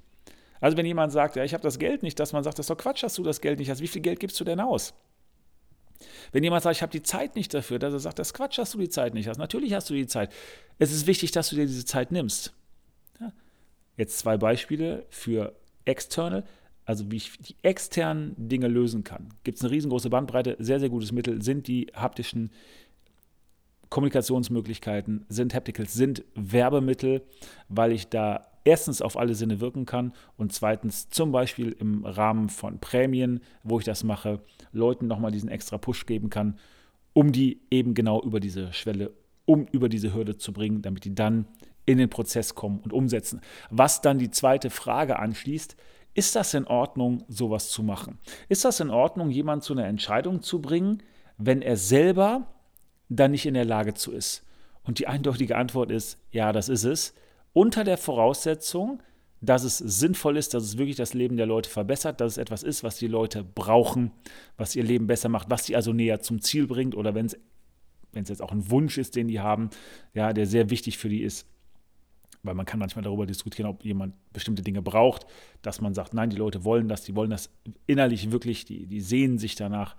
Also 0.59 0.77
wenn 0.77 0.85
jemand 0.85 1.11
sagt, 1.11 1.35
ja, 1.35 1.43
ich 1.43 1.53
habe 1.53 1.63
das 1.63 1.79
Geld 1.79 2.03
nicht, 2.03 2.19
dass 2.19 2.33
man 2.33 2.43
sagt, 2.43 2.59
das 2.59 2.65
ist 2.65 2.69
doch 2.69 2.77
Quatsch, 2.77 3.01
dass 3.01 3.15
du 3.15 3.23
das 3.23 3.41
Geld 3.41 3.59
nicht 3.59 3.69
hast. 3.69 3.81
Wie 3.81 3.87
viel 3.87 4.01
Geld 4.01 4.19
gibst 4.19 4.39
du 4.39 4.43
denn 4.43 4.59
aus? 4.59 4.93
Wenn 6.31 6.43
jemand 6.43 6.63
sagt, 6.63 6.75
ich 6.75 6.81
habe 6.81 6.91
die 6.91 7.03
Zeit 7.03 7.35
nicht 7.35 7.53
dafür, 7.53 7.79
dass 7.79 7.93
er 7.93 7.99
sagt, 7.99 8.19
das 8.19 8.33
Quatsch, 8.33 8.57
dass 8.57 8.71
du 8.71 8.77
die 8.77 8.89
Zeit 8.89 9.13
nicht 9.13 9.27
hast. 9.27 9.37
Natürlich 9.37 9.73
hast 9.73 9.89
du 9.89 9.93
die 9.93 10.07
Zeit. 10.07 10.31
Es 10.79 10.91
ist 10.91 11.07
wichtig, 11.07 11.31
dass 11.31 11.49
du 11.49 11.55
dir 11.55 11.65
diese 11.65 11.85
Zeit 11.85 12.11
nimmst. 12.11 12.53
Ja. 13.19 13.31
Jetzt 13.97 14.19
zwei 14.19 14.37
Beispiele 14.37 15.05
für 15.09 15.55
external, 15.85 16.43
also 16.85 17.11
wie 17.11 17.17
ich 17.17 17.37
die 17.39 17.55
externen 17.61 18.35
Dinge 18.37 18.67
lösen 18.67 19.03
kann. 19.03 19.29
Gibt 19.43 19.57
es 19.57 19.63
eine 19.63 19.71
riesengroße 19.71 20.09
Bandbreite, 20.09 20.57
sehr, 20.59 20.79
sehr 20.79 20.89
gutes 20.89 21.11
Mittel 21.11 21.41
sind 21.41 21.67
die 21.67 21.87
haptischen 21.93 22.51
Kommunikationsmöglichkeiten, 23.93 25.23
sind 25.29 25.53
Hapticals, 25.53 25.93
sind 25.93 26.23
Werbemittel, 26.33 27.21
weil 27.69 27.91
ich 27.91 28.09
da 28.09 28.47
erstens 28.63 29.03
auf 29.03 29.19
alle 29.19 29.35
Sinne 29.35 29.61
wirken 29.61 29.85
kann 29.85 30.13
und 30.35 30.51
zweitens 30.51 31.09
zum 31.09 31.31
Beispiel 31.31 31.75
im 31.79 32.03
Rahmen 32.03 32.49
von 32.49 32.79
Prämien, 32.79 33.41
wo 33.61 33.77
ich 33.77 33.85
das 33.85 34.03
mache, 34.03 34.41
Leuten 34.71 35.05
nochmal 35.05 35.29
diesen 35.29 35.47
extra 35.47 35.77
Push 35.77 36.07
geben 36.07 36.31
kann, 36.31 36.57
um 37.13 37.31
die 37.31 37.61
eben 37.69 37.93
genau 37.93 38.19
über 38.23 38.39
diese 38.39 38.73
Schwelle, 38.73 39.13
um 39.45 39.67
über 39.71 39.89
diese 39.89 40.11
Hürde 40.11 40.39
zu 40.39 40.53
bringen, 40.53 40.81
damit 40.81 41.05
die 41.05 41.13
dann 41.13 41.45
in 41.85 41.99
den 41.99 42.09
Prozess 42.09 42.55
kommen 42.55 42.79
und 42.79 42.93
umsetzen. 42.93 43.41
Was 43.69 44.01
dann 44.01 44.17
die 44.17 44.31
zweite 44.31 44.71
Frage 44.71 45.19
anschließt, 45.19 45.77
ist 46.15 46.35
das 46.35 46.55
in 46.55 46.65
Ordnung, 46.65 47.25
sowas 47.27 47.69
zu 47.69 47.83
machen? 47.83 48.17
Ist 48.49 48.65
das 48.65 48.79
in 48.79 48.89
Ordnung, 48.89 49.29
jemanden 49.29 49.61
zu 49.61 49.73
einer 49.73 49.85
Entscheidung 49.85 50.41
zu 50.41 50.63
bringen, 50.63 51.03
wenn 51.37 51.61
er 51.61 51.77
selber 51.77 52.47
dann 53.09 53.31
nicht 53.31 53.45
in 53.45 53.53
der 53.53 53.65
Lage 53.65 53.93
zu 53.93 54.11
ist? 54.11 54.43
Und 54.83 54.99
die 54.99 55.07
eindeutige 55.07 55.55
Antwort 55.55 55.91
ist, 55.91 56.17
ja, 56.31 56.51
das 56.51 56.69
ist 56.69 56.83
es. 56.83 57.13
Unter 57.53 57.83
der 57.83 57.97
Voraussetzung, 57.97 59.01
dass 59.39 59.63
es 59.63 59.77
sinnvoll 59.77 60.37
ist, 60.37 60.53
dass 60.53 60.63
es 60.63 60.77
wirklich 60.77 60.95
das 60.95 61.13
Leben 61.13 61.37
der 61.37 61.45
Leute 61.45 61.69
verbessert, 61.69 62.21
dass 62.21 62.33
es 62.33 62.37
etwas 62.37 62.63
ist, 62.63 62.83
was 62.83 62.97
die 62.97 63.07
Leute 63.07 63.43
brauchen, 63.43 64.11
was 64.57 64.75
ihr 64.75 64.83
Leben 64.83 65.07
besser 65.07 65.29
macht, 65.29 65.49
was 65.49 65.65
sie 65.65 65.75
also 65.75 65.93
näher 65.93 66.21
zum 66.21 66.41
Ziel 66.41 66.67
bringt 66.67 66.95
oder 66.95 67.13
wenn 67.13 67.25
es 67.25 67.37
wenn 68.13 68.23
es 68.23 68.29
jetzt 68.29 68.41
auch 68.41 68.51
ein 68.51 68.69
Wunsch 68.69 68.97
ist, 68.97 69.15
den 69.15 69.27
die 69.27 69.39
haben, 69.39 69.69
ja, 70.13 70.33
der 70.33 70.45
sehr 70.45 70.69
wichtig 70.69 70.97
für 70.97 71.09
die 71.09 71.23
ist, 71.23 71.47
weil 72.43 72.53
man 72.53 72.65
kann 72.65 72.79
manchmal 72.79 73.03
darüber 73.03 73.25
diskutieren, 73.25 73.67
ob 73.67 73.83
jemand 73.83 74.13
bestimmte 74.31 74.61
Dinge 74.61 74.81
braucht, 74.81 75.25
dass 75.61 75.81
man 75.81 75.93
sagt, 75.93 76.13
nein, 76.13 76.29
die 76.29 76.37
Leute 76.37 76.63
wollen 76.63 76.87
das, 76.87 77.03
die 77.03 77.15
wollen 77.15 77.31
das 77.31 77.49
innerlich 77.87 78.31
wirklich, 78.31 78.65
die, 78.65 78.85
die 78.85 79.01
sehen 79.01 79.39
sich 79.39 79.55
danach 79.55 79.95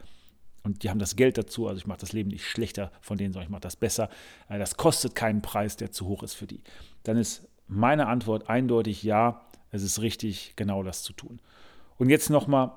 und 0.64 0.82
die 0.82 0.90
haben 0.90 0.98
das 0.98 1.14
Geld 1.14 1.38
dazu, 1.38 1.68
also 1.68 1.78
ich 1.78 1.86
mache 1.86 2.00
das 2.00 2.12
Leben 2.12 2.30
nicht 2.30 2.46
schlechter 2.46 2.90
von 3.00 3.16
denen, 3.16 3.32
sondern 3.32 3.46
ich 3.46 3.50
mache 3.50 3.60
das 3.60 3.76
besser. 3.76 4.08
Äh, 4.48 4.58
das 4.58 4.76
kostet 4.76 5.14
keinen 5.14 5.42
Preis, 5.42 5.76
der 5.76 5.92
zu 5.92 6.06
hoch 6.06 6.22
ist 6.22 6.34
für 6.34 6.46
die 6.46 6.62
dann 7.04 7.16
ist 7.16 7.46
meine 7.68 8.08
Antwort 8.08 8.50
eindeutig 8.50 9.02
ja, 9.02 9.42
es 9.70 9.82
ist 9.82 10.00
richtig, 10.00 10.54
genau 10.56 10.82
das 10.82 11.02
zu 11.02 11.12
tun. 11.12 11.40
Und 11.96 12.10
jetzt 12.10 12.30
nochmal 12.30 12.72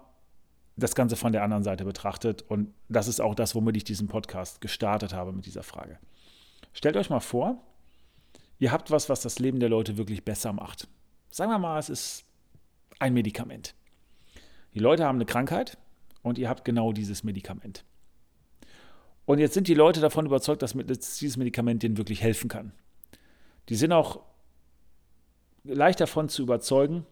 das 0.76 0.94
Ganze 0.94 1.16
von 1.16 1.32
der 1.32 1.44
anderen 1.44 1.64
Seite 1.64 1.86
betrachtet 1.86 2.44
und 2.44 2.74
das 2.88 3.08
ist 3.08 3.20
auch 3.20 3.34
das, 3.34 3.56
womit 3.56 3.78
ich 3.78 3.84
diesen 3.84 4.08
Podcast 4.08 4.62
gestartet 4.62 5.14
habe 5.14 5.32
mit 5.32 5.46
dieser 5.46 5.64
Frage. 5.64 5.98
Stellt 6.74 6.98
euch 6.98 7.10
mal 7.10 7.20
vor, 7.20 7.64
ihr 8.60 8.72
habt 8.72 8.92
was, 8.92 9.10
was 9.10 9.22
das 9.22 9.40
Leben 9.40 9.60
der 9.60 9.70
Leute 9.70 9.98
wirklich 9.98 10.24
besser 10.24 10.54
macht. 10.54 10.88
Sagen 11.32 11.52
wir 11.52 11.58
mal, 11.58 11.80
es 11.80 11.90
ist 11.90 12.26
ein 13.00 13.14
Medikament. 13.14 13.74
Die 14.74 14.80
Leute 14.80 15.06
haben 15.06 15.18
eine 15.18 15.26
Krankheit 15.26 15.78
und 16.22 16.38
ihr 16.38 16.50
habt 16.50 16.66
genau 16.66 16.94
dieses 16.94 17.24
Medikament. 17.24 17.84
Und 19.26 19.40
jetzt 19.40 19.54
sind 19.54 19.68
die 19.68 19.74
Leute 19.74 20.00
davon 20.00 20.26
überzeugt, 20.26 20.62
dass 20.62 20.74
dieses 20.74 21.38
Medikament 21.38 21.84
denen 21.84 21.98
wirklich 21.98 22.22
helfen 22.22 22.48
kann. 22.48 22.72
Die 23.70 23.76
sind 23.76 23.92
auch 23.92 24.22
leicht 25.66 26.00
davon 26.00 26.30
zu 26.30 26.44
überzeugen, 26.44 27.06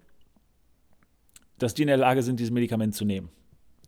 dass 1.58 1.74
die 1.74 1.84
in 1.84 1.88
der 1.88 1.98
Lage 1.98 2.24
sind, 2.24 2.40
dieses 2.40 2.52
Medikament 2.52 2.96
zu 2.96 3.06
nehmen. 3.06 3.30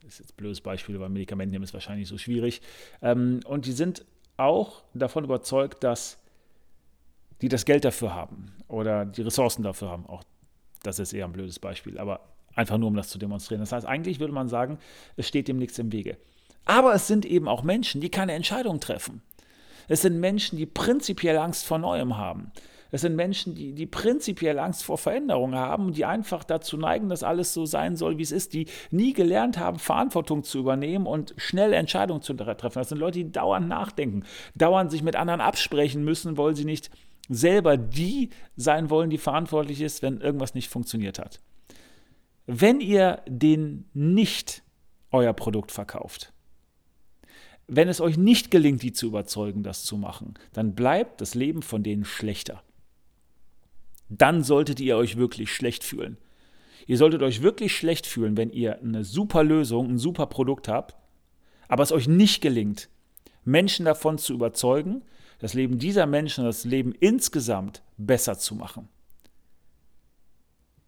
Das 0.03 0.13
ist 0.13 0.19
jetzt 0.19 0.33
ein 0.33 0.37
blödes 0.37 0.61
Beispiel, 0.61 0.99
weil 0.99 1.09
Medikament 1.09 1.51
nehmen 1.51 1.63
ist 1.63 1.73
wahrscheinlich 1.73 2.07
so 2.07 2.17
schwierig. 2.17 2.61
Ähm, 3.01 3.39
und 3.45 3.65
die 3.65 3.71
sind 3.71 4.05
auch 4.37 4.83
davon 4.93 5.23
überzeugt, 5.23 5.83
dass 5.83 6.17
die 7.41 7.49
das 7.49 7.65
Geld 7.65 7.85
dafür 7.85 8.13
haben 8.13 8.53
oder 8.67 9.05
die 9.05 9.21
Ressourcen 9.21 9.63
dafür 9.63 9.89
haben. 9.89 10.05
Auch 10.05 10.23
das 10.83 10.99
ist 10.99 11.13
eher 11.13 11.25
ein 11.25 11.33
blödes 11.33 11.59
Beispiel, 11.59 11.97
aber 11.97 12.21
einfach 12.57 12.77
nur, 12.77 12.89
um 12.89 12.95
das 12.95 13.09
zu 13.09 13.17
demonstrieren. 13.17 13.61
Das 13.61 13.71
heißt, 13.71 13.85
eigentlich 13.85 14.19
würde 14.19 14.33
man 14.33 14.49
sagen, 14.49 14.79
es 15.15 15.27
steht 15.27 15.47
dem 15.47 15.57
nichts 15.57 15.79
im 15.79 15.91
Wege. 15.91 16.17
Aber 16.65 16.93
es 16.93 17.07
sind 17.07 17.25
eben 17.25 17.47
auch 17.47 17.63
Menschen, 17.63 18.01
die 18.01 18.09
keine 18.09 18.33
Entscheidung 18.33 18.79
treffen. 18.79 19.21
Es 19.87 20.01
sind 20.01 20.19
Menschen, 20.19 20.57
die 20.57 20.65
prinzipiell 20.65 21.37
Angst 21.37 21.65
vor 21.65 21.77
Neuem 21.77 22.17
haben. 22.17 22.51
Es 22.91 23.01
sind 23.01 23.15
Menschen, 23.15 23.53
die, 23.53 23.73
die 23.73 23.85
prinzipiell 23.85 24.59
Angst 24.59 24.83
vor 24.83 24.97
Veränderung 24.97 25.55
haben, 25.55 25.93
die 25.93 26.05
einfach 26.05 26.43
dazu 26.43 26.77
neigen, 26.77 27.09
dass 27.09 27.23
alles 27.23 27.53
so 27.53 27.65
sein 27.65 27.95
soll, 27.95 28.17
wie 28.17 28.23
es 28.23 28.31
ist, 28.31 28.53
die 28.53 28.67
nie 28.91 29.13
gelernt 29.13 29.57
haben, 29.57 29.77
Verantwortung 29.77 30.43
zu 30.43 30.59
übernehmen 30.59 31.05
und 31.05 31.33
schnell 31.37 31.73
Entscheidungen 31.73 32.21
zu 32.21 32.33
treffen. 32.33 32.79
Das 32.79 32.89
sind 32.89 32.97
Leute, 32.97 33.19
die 33.19 33.31
dauernd 33.31 33.67
nachdenken, 33.67 34.23
dauernd 34.55 34.91
sich 34.91 35.03
mit 35.03 35.15
anderen 35.15 35.41
absprechen 35.41 36.03
müssen, 36.03 36.37
weil 36.37 36.55
sie 36.55 36.65
nicht 36.65 36.89
selber 37.29 37.75
die 37.75 38.29
sein 38.55 38.89
wollen, 38.89 39.09
die 39.09 39.17
verantwortlich 39.17 39.81
ist, 39.81 40.01
wenn 40.01 40.21
irgendwas 40.21 40.53
nicht 40.53 40.69
funktioniert 40.69 41.19
hat. 41.19 41.41
Wenn 42.47 42.81
ihr 42.81 43.21
den 43.27 43.85
nicht 43.93 44.63
euer 45.11 45.33
Produkt 45.33 45.71
verkauft, 45.71 46.33
wenn 47.67 47.89
es 47.89 48.01
euch 48.01 48.17
nicht 48.17 48.49
gelingt, 48.49 48.81
die 48.81 48.93
zu 48.93 49.07
überzeugen, 49.07 49.61
das 49.61 49.83
zu 49.83 49.97
machen, 49.97 50.33
dann 50.53 50.73
bleibt 50.73 51.21
das 51.21 51.35
Leben 51.35 51.61
von 51.61 51.83
denen 51.83 52.05
schlechter 52.05 52.63
dann 54.09 54.43
solltet 54.43 54.79
ihr 54.79 54.97
euch 54.97 55.17
wirklich 55.17 55.53
schlecht 55.53 55.83
fühlen. 55.83 56.17
Ihr 56.85 56.97
solltet 56.97 57.21
euch 57.21 57.41
wirklich 57.41 57.75
schlecht 57.75 58.07
fühlen, 58.07 58.37
wenn 58.37 58.51
ihr 58.51 58.79
eine 58.79 59.03
super 59.03 59.43
Lösung, 59.43 59.89
ein 59.89 59.97
super 59.97 60.27
Produkt 60.27 60.67
habt, 60.67 60.95
aber 61.67 61.83
es 61.83 61.91
euch 61.91 62.07
nicht 62.07 62.41
gelingt, 62.41 62.89
Menschen 63.43 63.85
davon 63.85 64.17
zu 64.17 64.33
überzeugen, 64.33 65.03
das 65.39 65.53
Leben 65.53 65.79
dieser 65.79 66.05
Menschen, 66.05 66.45
das 66.45 66.63
Leben 66.63 66.93
insgesamt 66.93 67.83
besser 67.97 68.37
zu 68.37 68.55
machen. 68.55 68.87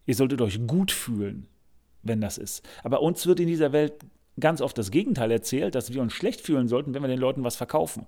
Ihr 0.05 0.15
solltet 0.15 0.41
euch 0.41 0.65
gut 0.65 0.91
fühlen, 0.91 1.47
wenn 2.03 2.21
das 2.21 2.37
ist. 2.37 2.67
Aber 2.83 3.01
uns 3.01 3.25
wird 3.27 3.39
in 3.39 3.47
dieser 3.47 3.71
Welt 3.71 3.93
ganz 4.39 4.61
oft 4.61 4.77
das 4.77 4.91
Gegenteil 4.91 5.31
erzählt, 5.31 5.75
dass 5.75 5.93
wir 5.93 6.01
uns 6.01 6.13
schlecht 6.13 6.41
fühlen 6.41 6.67
sollten, 6.67 6.93
wenn 6.93 7.01
wir 7.01 7.09
den 7.09 7.19
Leuten 7.19 7.43
was 7.43 7.55
verkaufen. 7.55 8.05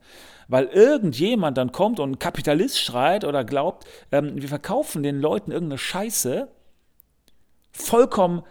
Weil 0.48 0.66
irgendjemand 0.66 1.58
dann 1.58 1.72
kommt 1.72 2.00
und 2.00 2.20
Kapitalist 2.20 2.80
schreit 2.80 3.26
oder 3.26 3.44
glaubt, 3.44 3.86
ähm, 4.12 4.42
wir 4.42 4.50
verkaufen 4.50 5.04
den 5.04 5.20
Leuten 5.20 5.52
irgendeine 5.52 5.78
Scheiße, 5.78 6.48
vollkommen 7.72 8.44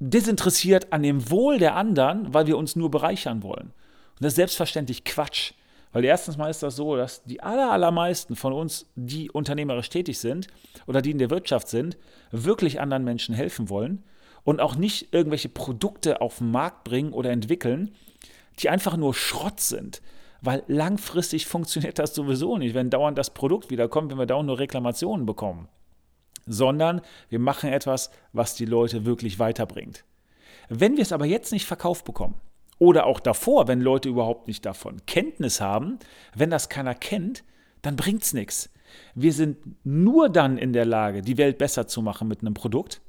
desinteressiert 0.00 0.92
an 0.92 1.02
dem 1.02 1.30
Wohl 1.30 1.58
der 1.58 1.74
anderen, 1.74 2.32
weil 2.32 2.46
wir 2.46 2.56
uns 2.56 2.76
nur 2.76 2.90
bereichern 2.90 3.42
wollen. 3.42 3.72
Und 4.18 4.24
das 4.24 4.32
ist 4.32 4.36
selbstverständlich 4.36 5.04
Quatsch. 5.04 5.52
Weil 5.92 6.04
erstens 6.04 6.36
mal 6.36 6.50
ist 6.50 6.62
das 6.62 6.76
so, 6.76 6.96
dass 6.96 7.24
die 7.24 7.42
allermeisten 7.42 8.36
von 8.36 8.52
uns, 8.52 8.86
die 8.94 9.30
unternehmerisch 9.30 9.88
tätig 9.88 10.18
sind 10.18 10.48
oder 10.86 11.00
die 11.00 11.10
in 11.10 11.18
der 11.18 11.30
Wirtschaft 11.30 11.68
sind, 11.68 11.96
wirklich 12.30 12.80
anderen 12.80 13.04
Menschen 13.04 13.34
helfen 13.34 13.70
wollen 13.70 14.04
und 14.44 14.60
auch 14.60 14.76
nicht 14.76 15.12
irgendwelche 15.12 15.48
Produkte 15.48 16.20
auf 16.20 16.38
den 16.38 16.50
Markt 16.50 16.84
bringen 16.84 17.12
oder 17.12 17.30
entwickeln, 17.30 17.94
die 18.58 18.68
einfach 18.68 18.96
nur 18.96 19.14
Schrott 19.14 19.60
sind. 19.60 20.02
Weil 20.40 20.62
langfristig 20.68 21.46
funktioniert 21.46 21.98
das 21.98 22.14
sowieso 22.14 22.58
nicht, 22.58 22.74
wenn 22.74 22.90
dauernd 22.90 23.18
das 23.18 23.30
Produkt 23.30 23.70
wiederkommt, 23.70 24.10
wenn 24.10 24.18
wir 24.18 24.26
dauernd 24.26 24.46
nur 24.46 24.58
Reklamationen 24.58 25.26
bekommen. 25.26 25.68
Sondern 26.46 27.00
wir 27.28 27.38
machen 27.38 27.70
etwas, 27.70 28.10
was 28.32 28.54
die 28.54 28.64
Leute 28.64 29.04
wirklich 29.04 29.38
weiterbringt. 29.38 30.04
Wenn 30.68 30.96
wir 30.96 31.02
es 31.02 31.12
aber 31.12 31.26
jetzt 31.26 31.52
nicht 31.52 31.66
verkauft 31.66 32.04
bekommen, 32.04 32.40
oder 32.78 33.06
auch 33.06 33.20
davor, 33.20 33.68
wenn 33.68 33.80
Leute 33.80 34.08
überhaupt 34.08 34.46
nicht 34.46 34.64
davon 34.64 35.04
Kenntnis 35.06 35.60
haben, 35.60 35.98
wenn 36.34 36.50
das 36.50 36.68
keiner 36.68 36.94
kennt, 36.94 37.44
dann 37.82 37.96
bringt 37.96 38.22
es 38.22 38.32
nichts. 38.32 38.70
Wir 39.14 39.32
sind 39.32 39.58
nur 39.84 40.28
dann 40.28 40.58
in 40.58 40.72
der 40.72 40.86
Lage, 40.86 41.22
die 41.22 41.38
Welt 41.38 41.58
besser 41.58 41.86
zu 41.86 42.02
machen 42.02 42.28
mit 42.28 42.40
einem 42.40 42.54
Produkt, 42.54 43.00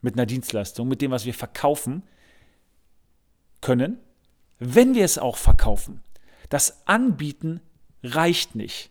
mit 0.00 0.14
einer 0.14 0.26
Dienstleistung, 0.26 0.88
mit 0.88 1.02
dem, 1.02 1.10
was 1.10 1.26
wir 1.26 1.34
verkaufen 1.34 2.02
können, 3.60 3.98
wenn 4.58 4.94
wir 4.94 5.04
es 5.04 5.18
auch 5.18 5.36
verkaufen. 5.36 6.00
Das 6.48 6.86
Anbieten 6.86 7.60
reicht 8.02 8.54
nicht. 8.54 8.90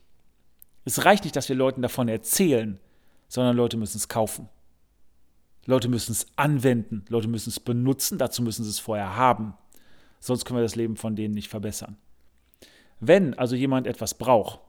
Es 0.86 1.06
reicht 1.06 1.24
nicht, 1.24 1.36
dass 1.36 1.50
wir 1.50 1.56
Leuten 1.56 1.82
davon 1.82 2.08
erzählen, 2.08 2.80
sondern 3.28 3.56
Leute 3.56 3.78
müssen 3.78 3.98
es 3.98 4.08
kaufen. 4.08 4.50
Leute 5.66 5.88
müssen 5.88 6.14
es 6.14 6.28
anwenden, 6.36 7.06
Leute 7.10 7.28
müssen 7.28 7.50
es 7.50 7.60
benutzen, 7.60 8.18
dazu 8.18 8.42
müssen 8.42 8.64
sie 8.64 8.72
es 8.72 8.80
vorher 8.80 9.16
haben. 9.16 9.54
Sonst 10.20 10.46
können 10.46 10.60
wir 10.60 10.64
das 10.64 10.76
Leben 10.76 10.98
von 10.98 11.16
denen 11.16 11.34
nicht 11.34 11.50
verbessern. 11.50 11.98
Wenn 13.00 13.34
also 13.36 13.56
jemand 13.56 13.88
etwas 13.88 14.14
braucht 14.14 14.60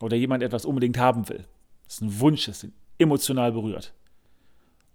oder 0.00 0.16
jemand 0.16 0.42
etwas 0.42 0.64
unbedingt 0.64 0.98
haben 0.98 1.28
will, 1.28 1.44
das 1.84 1.94
ist 1.94 2.02
ein 2.02 2.20
Wunsch, 2.20 2.48
ist 2.48 2.68
emotional 2.98 3.52
berührt, 3.52 3.94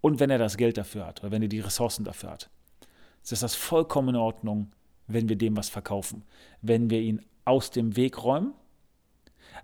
und 0.04 0.20
wenn 0.20 0.30
er 0.30 0.38
das 0.38 0.58
Geld 0.58 0.78
dafür 0.78 1.08
hat 1.08 1.22
oder 1.22 1.32
wenn 1.32 1.42
er 1.42 1.48
die 1.48 1.62
Ressourcen 1.62 2.04
dafür 2.04 2.32
hat. 2.32 2.50
ist 3.24 3.42
das 3.42 3.56
vollkommen 3.56 4.10
in 4.10 4.16
Ordnung, 4.18 4.74
wenn 5.08 5.30
wir 5.30 5.38
dem 5.38 5.56
was 5.56 5.70
verkaufen, 5.70 6.24
wenn 6.62 6.90
wir 6.90 7.00
ihn 7.00 7.22
aus 7.46 7.72
dem 7.72 7.96
Weg 7.96 8.22
räumen, 8.22 8.54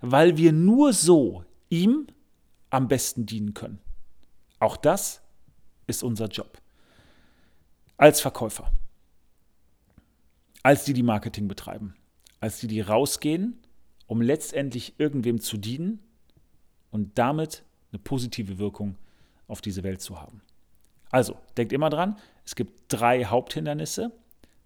weil 0.00 0.38
wir 0.38 0.52
nur 0.52 0.94
so 0.94 1.44
ihm 1.68 2.06
am 2.70 2.88
besten 2.88 3.26
dienen 3.26 3.52
können. 3.52 3.80
Auch 4.60 4.78
das 4.78 5.22
ist 5.86 6.02
unser 6.02 6.28
Job. 6.28 6.58
Als 7.98 8.22
Verkäufer, 8.22 8.72
als 10.62 10.84
die, 10.84 10.92
die 10.92 11.02
Marketing 11.02 11.48
betreiben, 11.48 11.94
als 12.40 12.60
die, 12.60 12.66
die 12.66 12.80
rausgehen, 12.80 13.58
um 14.06 14.20
letztendlich 14.20 14.94
irgendwem 14.98 15.40
zu 15.40 15.56
dienen 15.56 16.00
und 16.90 17.18
damit 17.18 17.64
eine 17.92 18.00
positive 18.00 18.58
Wirkung 18.58 18.96
auf 19.46 19.60
diese 19.60 19.82
Welt 19.82 20.00
zu 20.00 20.20
haben. 20.20 20.42
Also, 21.10 21.36
denkt 21.56 21.72
immer 21.72 21.90
dran, 21.90 22.16
es 22.44 22.54
gibt 22.54 22.72
drei 22.88 23.24
Haupthindernisse. 23.24 24.12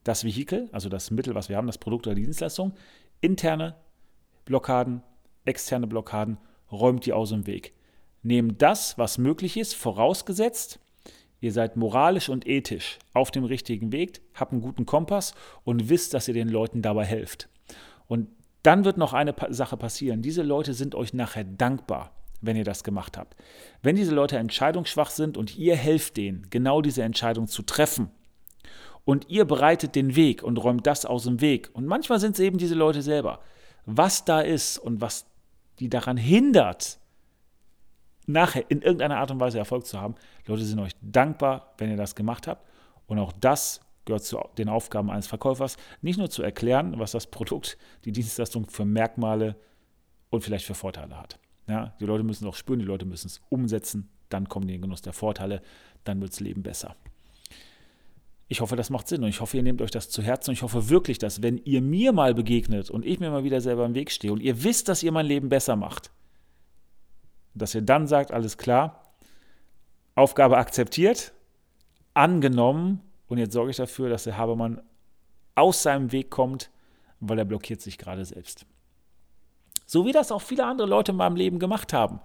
Das 0.02 0.24
Vehikel, 0.24 0.68
also 0.72 0.90
das 0.90 1.10
Mittel, 1.10 1.34
was 1.34 1.48
wir 1.48 1.56
haben, 1.56 1.66
das 1.66 1.78
Produkt 1.78 2.06
oder 2.06 2.14
die 2.14 2.24
Dienstleistung, 2.24 2.74
interne 3.22 3.74
Blockaden, 4.44 5.02
externe 5.46 5.86
Blockaden, 5.86 6.36
räumt 6.70 7.06
die 7.06 7.14
aus 7.14 7.30
dem 7.30 7.46
Weg. 7.46 7.72
Nehmt 8.22 8.60
das, 8.60 8.98
was 8.98 9.16
möglich 9.16 9.56
ist, 9.56 9.74
vorausgesetzt, 9.74 10.78
ihr 11.44 11.52
seid 11.52 11.76
moralisch 11.76 12.28
und 12.28 12.46
ethisch 12.46 12.98
auf 13.12 13.30
dem 13.30 13.44
richtigen 13.44 13.92
Weg, 13.92 14.20
habt 14.34 14.52
einen 14.52 14.62
guten 14.62 14.86
Kompass 14.86 15.34
und 15.62 15.88
wisst, 15.88 16.14
dass 16.14 16.26
ihr 16.26 16.34
den 16.34 16.48
Leuten 16.48 16.82
dabei 16.82 17.04
helft. 17.04 17.48
Und 18.08 18.28
dann 18.62 18.84
wird 18.84 18.96
noch 18.96 19.12
eine 19.12 19.34
Sache 19.50 19.76
passieren. 19.76 20.22
Diese 20.22 20.42
Leute 20.42 20.74
sind 20.74 20.94
euch 20.94 21.12
nachher 21.14 21.44
dankbar 21.44 22.12
wenn 22.46 22.56
ihr 22.56 22.64
das 22.64 22.84
gemacht 22.84 23.16
habt. 23.16 23.36
Wenn 23.82 23.96
diese 23.96 24.14
Leute 24.14 24.36
entscheidungsschwach 24.38 25.10
sind 25.10 25.36
und 25.36 25.56
ihr 25.56 25.76
helft 25.76 26.16
denen, 26.16 26.46
genau 26.50 26.82
diese 26.82 27.02
Entscheidung 27.02 27.48
zu 27.48 27.62
treffen, 27.62 28.10
und 29.06 29.28
ihr 29.28 29.44
bereitet 29.44 29.96
den 29.96 30.16
Weg 30.16 30.42
und 30.42 30.56
räumt 30.56 30.86
das 30.86 31.04
aus 31.04 31.24
dem 31.24 31.40
Weg, 31.40 31.70
und 31.74 31.86
manchmal 31.86 32.20
sind 32.20 32.32
es 32.32 32.40
eben 32.40 32.56
diese 32.56 32.74
Leute 32.74 33.02
selber, 33.02 33.40
was 33.84 34.24
da 34.24 34.40
ist 34.40 34.78
und 34.78 35.00
was 35.00 35.26
die 35.78 35.90
daran 35.90 36.16
hindert, 36.16 36.98
nachher 38.26 38.70
in 38.70 38.82
irgendeiner 38.82 39.18
Art 39.18 39.30
und 39.30 39.40
Weise 39.40 39.58
Erfolg 39.58 39.86
zu 39.86 40.00
haben, 40.00 40.14
Leute 40.46 40.64
sind 40.64 40.78
euch 40.78 40.92
dankbar, 41.00 41.74
wenn 41.78 41.90
ihr 41.90 41.96
das 41.96 42.14
gemacht 42.14 42.46
habt. 42.46 42.66
Und 43.06 43.18
auch 43.18 43.32
das 43.32 43.80
gehört 44.04 44.24
zu 44.24 44.38
den 44.58 44.68
Aufgaben 44.68 45.10
eines 45.10 45.26
Verkäufers, 45.26 45.76
nicht 46.02 46.18
nur 46.18 46.30
zu 46.30 46.42
erklären, 46.42 46.98
was 46.98 47.12
das 47.12 47.26
Produkt, 47.26 47.78
die 48.04 48.12
Dienstleistung 48.12 48.68
für 48.68 48.84
Merkmale 48.84 49.56
und 50.30 50.42
vielleicht 50.42 50.66
für 50.66 50.74
Vorteile 50.74 51.18
hat. 51.18 51.38
Ja, 51.66 51.94
die 52.00 52.04
Leute 52.04 52.24
müssen 52.24 52.44
es 52.44 52.50
auch 52.50 52.56
spüren, 52.56 52.78
die 52.78 52.84
Leute 52.84 53.06
müssen 53.06 53.28
es 53.28 53.40
umsetzen, 53.48 54.10
dann 54.28 54.48
kommen 54.48 54.66
die 54.66 54.74
in 54.74 54.80
den 54.80 54.88
Genuss 54.88 55.02
der 55.02 55.14
Vorteile, 55.14 55.62
dann 56.04 56.20
wird 56.20 56.32
das 56.32 56.40
Leben 56.40 56.62
besser. 56.62 56.96
Ich 58.48 58.60
hoffe, 58.60 58.76
das 58.76 58.90
macht 58.90 59.08
Sinn 59.08 59.22
und 59.22 59.30
ich 59.30 59.40
hoffe, 59.40 59.56
ihr 59.56 59.62
nehmt 59.62 59.80
euch 59.80 59.90
das 59.90 60.10
zu 60.10 60.22
Herzen 60.22 60.50
und 60.50 60.54
ich 60.54 60.62
hoffe 60.62 60.90
wirklich, 60.90 61.18
dass 61.18 61.42
wenn 61.42 61.58
ihr 61.64 61.80
mir 61.80 62.12
mal 62.12 62.34
begegnet 62.34 62.90
und 62.90 63.06
ich 63.06 63.18
mir 63.18 63.30
mal 63.30 63.44
wieder 63.44 63.62
selber 63.62 63.86
im 63.86 63.94
Weg 63.94 64.10
stehe 64.10 64.32
und 64.32 64.40
ihr 64.40 64.62
wisst, 64.62 64.88
dass 64.88 65.02
ihr 65.02 65.12
mein 65.12 65.26
Leben 65.26 65.48
besser 65.48 65.76
macht, 65.76 66.10
dass 67.54 67.74
ihr 67.74 67.82
dann 67.82 68.06
sagt, 68.06 68.32
alles 68.32 68.58
klar, 68.58 69.14
Aufgabe 70.14 70.58
akzeptiert, 70.58 71.32
angenommen 72.14 73.00
und 73.26 73.38
jetzt 73.38 73.52
sorge 73.52 73.70
ich 73.70 73.76
dafür, 73.76 74.08
dass 74.08 74.24
der 74.24 74.36
Habermann 74.36 74.80
aus 75.54 75.82
seinem 75.82 76.12
Weg 76.12 76.30
kommt, 76.30 76.70
weil 77.20 77.38
er 77.38 77.44
blockiert 77.44 77.80
sich 77.80 77.98
gerade 77.98 78.24
selbst. 78.24 78.66
So 79.86 80.06
wie 80.06 80.12
das 80.12 80.32
auch 80.32 80.42
viele 80.42 80.64
andere 80.64 80.88
Leute 80.88 81.12
in 81.12 81.18
meinem 81.18 81.36
Leben 81.36 81.58
gemacht 81.58 81.92
haben. 81.92 82.20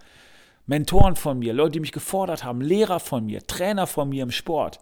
Mentoren 0.66 1.16
von 1.16 1.40
mir, 1.40 1.54
Leute, 1.54 1.72
die 1.72 1.80
mich 1.80 1.92
gefordert 1.92 2.44
haben, 2.44 2.62
Lehrer 2.62 3.00
von 3.00 3.26
mir, 3.26 3.46
Trainer 3.46 3.88
von 3.88 4.10
mir 4.10 4.24
im 4.24 4.32
Sport, 4.32 4.80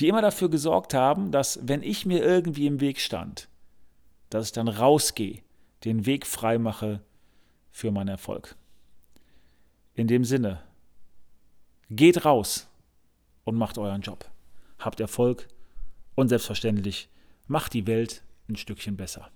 die 0.00 0.08
immer 0.08 0.22
dafür 0.22 0.48
gesorgt 0.48 0.94
haben, 0.94 1.30
dass 1.30 1.60
wenn 1.62 1.82
ich 1.82 2.06
mir 2.06 2.22
irgendwie 2.22 2.66
im 2.66 2.80
Weg 2.80 2.98
stand, 2.98 3.48
dass 4.30 4.46
ich 4.46 4.52
dann 4.52 4.68
rausgehe, 4.68 5.42
den 5.84 6.06
Weg 6.06 6.26
frei 6.26 6.58
mache 6.58 7.02
für 7.70 7.90
meinen 7.90 8.08
Erfolg. 8.08 8.56
In 9.94 10.06
dem 10.06 10.24
Sinne, 10.24 10.62
geht 11.90 12.24
raus 12.24 12.68
und 13.44 13.56
macht 13.56 13.78
euren 13.78 14.00
Job. 14.00 14.30
Habt 14.78 15.00
Erfolg 15.00 15.48
und 16.14 16.28
selbstverständlich 16.28 17.08
macht 17.46 17.74
die 17.74 17.86
Welt 17.86 18.22
ein 18.48 18.56
Stückchen 18.56 18.96
besser. 18.96 19.30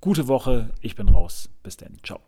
Gute 0.00 0.28
Woche, 0.28 0.70
ich 0.80 0.96
bin 0.96 1.08
raus. 1.08 1.48
Bis 1.62 1.76
dann. 1.76 1.98
Ciao. 2.02 2.20